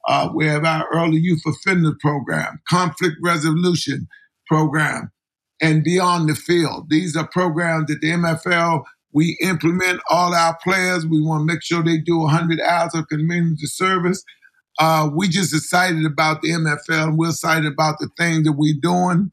Uh, 0.07 0.29
we 0.33 0.47
have 0.47 0.65
our 0.65 0.87
early 0.91 1.17
youth 1.17 1.41
offender 1.45 1.93
program, 1.99 2.59
conflict 2.67 3.17
resolution 3.21 4.07
program, 4.47 5.11
and 5.61 5.83
beyond 5.83 6.29
the 6.29 6.35
field. 6.35 6.89
These 6.89 7.15
are 7.15 7.27
programs 7.27 7.87
that 7.87 8.01
the 8.01 8.11
MFL 8.11 8.83
we 9.13 9.37
implement 9.41 9.99
all 10.11 10.35
our 10.35 10.55
players. 10.63 11.05
We 11.05 11.21
want 11.21 11.41
to 11.41 11.53
make 11.53 11.63
sure 11.63 11.81
they 11.81 11.97
do 11.97 12.19
100 12.19 12.59
hours 12.61 12.93
of 12.93 13.07
community 13.07 13.65
service. 13.65 14.23
Uh, 14.79 15.09
we 15.11 15.27
just 15.27 15.55
excited 15.55 16.05
about 16.05 16.41
the 16.43 16.49
MFL. 16.49 17.07
And 17.07 17.17
we're 17.17 17.29
excited 17.29 17.65
about 17.65 17.97
the 17.99 18.09
thing 18.17 18.43
that 18.43 18.53
we're 18.53 18.75
doing, 18.79 19.31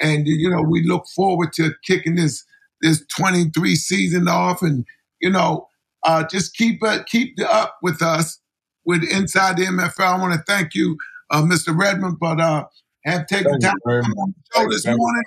and 0.00 0.28
you 0.28 0.48
know 0.48 0.62
we 0.62 0.86
look 0.86 1.06
forward 1.14 1.52
to 1.54 1.72
kicking 1.84 2.14
this 2.14 2.44
this 2.82 3.04
23 3.16 3.74
season 3.74 4.28
off, 4.28 4.62
and 4.62 4.84
you 5.20 5.30
know 5.30 5.66
uh, 6.04 6.22
just 6.22 6.54
keep 6.56 6.80
uh, 6.84 7.02
keep 7.04 7.34
up 7.48 7.78
with 7.82 8.02
us 8.02 8.38
with 8.84 9.02
inside 9.02 9.56
the 9.56 9.64
MFL. 9.64 10.00
I 10.00 10.20
want 10.20 10.34
to 10.34 10.44
thank 10.46 10.74
you, 10.74 10.96
uh, 11.32 11.42
Mr. 11.42 11.76
Redman, 11.76 12.16
but 12.20 12.40
uh, 12.40 12.66
have 13.04 13.26
taken 13.26 13.58
time 13.58 13.74
on 13.88 14.34
the 14.36 14.60
show 14.60 14.70
this 14.70 14.86
morning. 14.86 15.24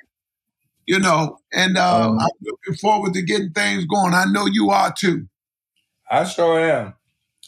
You 0.90 0.98
know, 0.98 1.38
and 1.54 1.78
uh, 1.78 2.08
um, 2.08 2.20
I'm 2.20 2.30
looking 2.42 2.74
forward 2.82 3.14
to 3.14 3.22
getting 3.22 3.52
things 3.52 3.86
going. 3.86 4.16
I 4.16 4.26
know 4.26 4.48
you 4.48 4.72
are 4.72 4.92
too. 4.92 5.28
I 6.10 6.24
sure 6.24 6.60
am. 6.60 6.96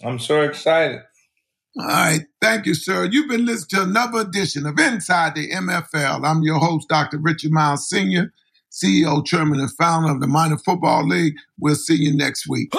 I'm 0.04 0.20
so 0.20 0.42
excited. 0.42 1.02
All 1.80 1.88
right. 1.88 2.20
Thank 2.40 2.68
you, 2.68 2.76
sir. 2.76 3.06
You've 3.06 3.28
been 3.28 3.48
listening 3.48 3.84
to 3.84 3.90
another 3.90 4.20
edition 4.20 4.68
of 4.68 4.78
Inside 4.78 5.34
the 5.34 5.50
MFL. 5.50 6.24
I'm 6.24 6.44
your 6.44 6.60
host, 6.60 6.88
Dr. 6.88 7.18
Richard 7.18 7.52
Myles 7.52 7.90
Sr., 7.90 8.32
CEO, 8.72 9.26
Chairman, 9.26 9.60
and 9.60 9.72
founder 9.72 10.12
of 10.12 10.22
the 10.22 10.28
Minor 10.28 10.60
Football 10.60 11.08
League. 11.08 11.34
We'll 11.60 11.74
see 11.74 11.96
you 11.96 12.16
next 12.16 12.48
week. 12.48 12.72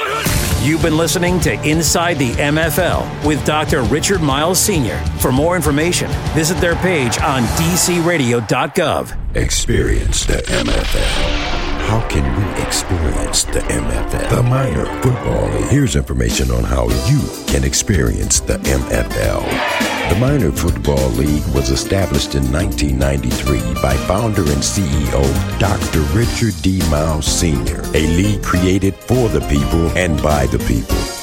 You've 0.62 0.81
been 0.81 0.96
listening 0.96 1.40
to 1.40 1.55
Inside 1.68 2.20
the 2.20 2.31
MFL 2.35 3.27
with 3.27 3.44
Dr. 3.44 3.83
Richard 3.83 4.22
Myles 4.22 4.61
Sr. 4.61 4.96
For 5.18 5.33
more 5.33 5.57
information, 5.57 6.09
visit 6.35 6.59
their 6.59 6.77
page 6.77 7.18
on 7.18 7.42
dcradio.gov. 7.59 9.37
Experience 9.37 10.25
the 10.25 10.35
MFL. 10.35 11.62
How 11.92 12.00
can 12.09 12.24
we 12.38 12.62
experience 12.62 13.44
the 13.44 13.61
MFL? 13.68 14.31
The 14.31 14.42
Minor 14.44 14.87
Football 15.02 15.46
League. 15.50 15.68
Here's 15.68 15.94
information 15.94 16.50
on 16.50 16.64
how 16.64 16.88
you 17.07 17.20
can 17.48 17.64
experience 17.64 18.40
the 18.40 18.55
MFL. 18.55 20.09
The 20.09 20.18
Minor 20.18 20.52
Football 20.52 21.11
League 21.11 21.44
was 21.55 21.68
established 21.68 22.35
in 22.35 22.50
1993 22.50 23.83
by 23.83 23.94
founder 24.07 24.40
and 24.40 24.62
CEO 24.62 25.59
Dr. 25.59 26.00
Richard 26.16 26.55
D. 26.62 26.78
Myles 26.88 27.26
Sr., 27.26 27.83
a 27.94 28.07
league 28.16 28.42
created 28.42 28.94
for 28.94 29.28
the 29.28 29.46
people 29.50 29.90
and 29.90 30.16
by 30.22 30.46
the 30.46 30.61
people. 30.61 31.21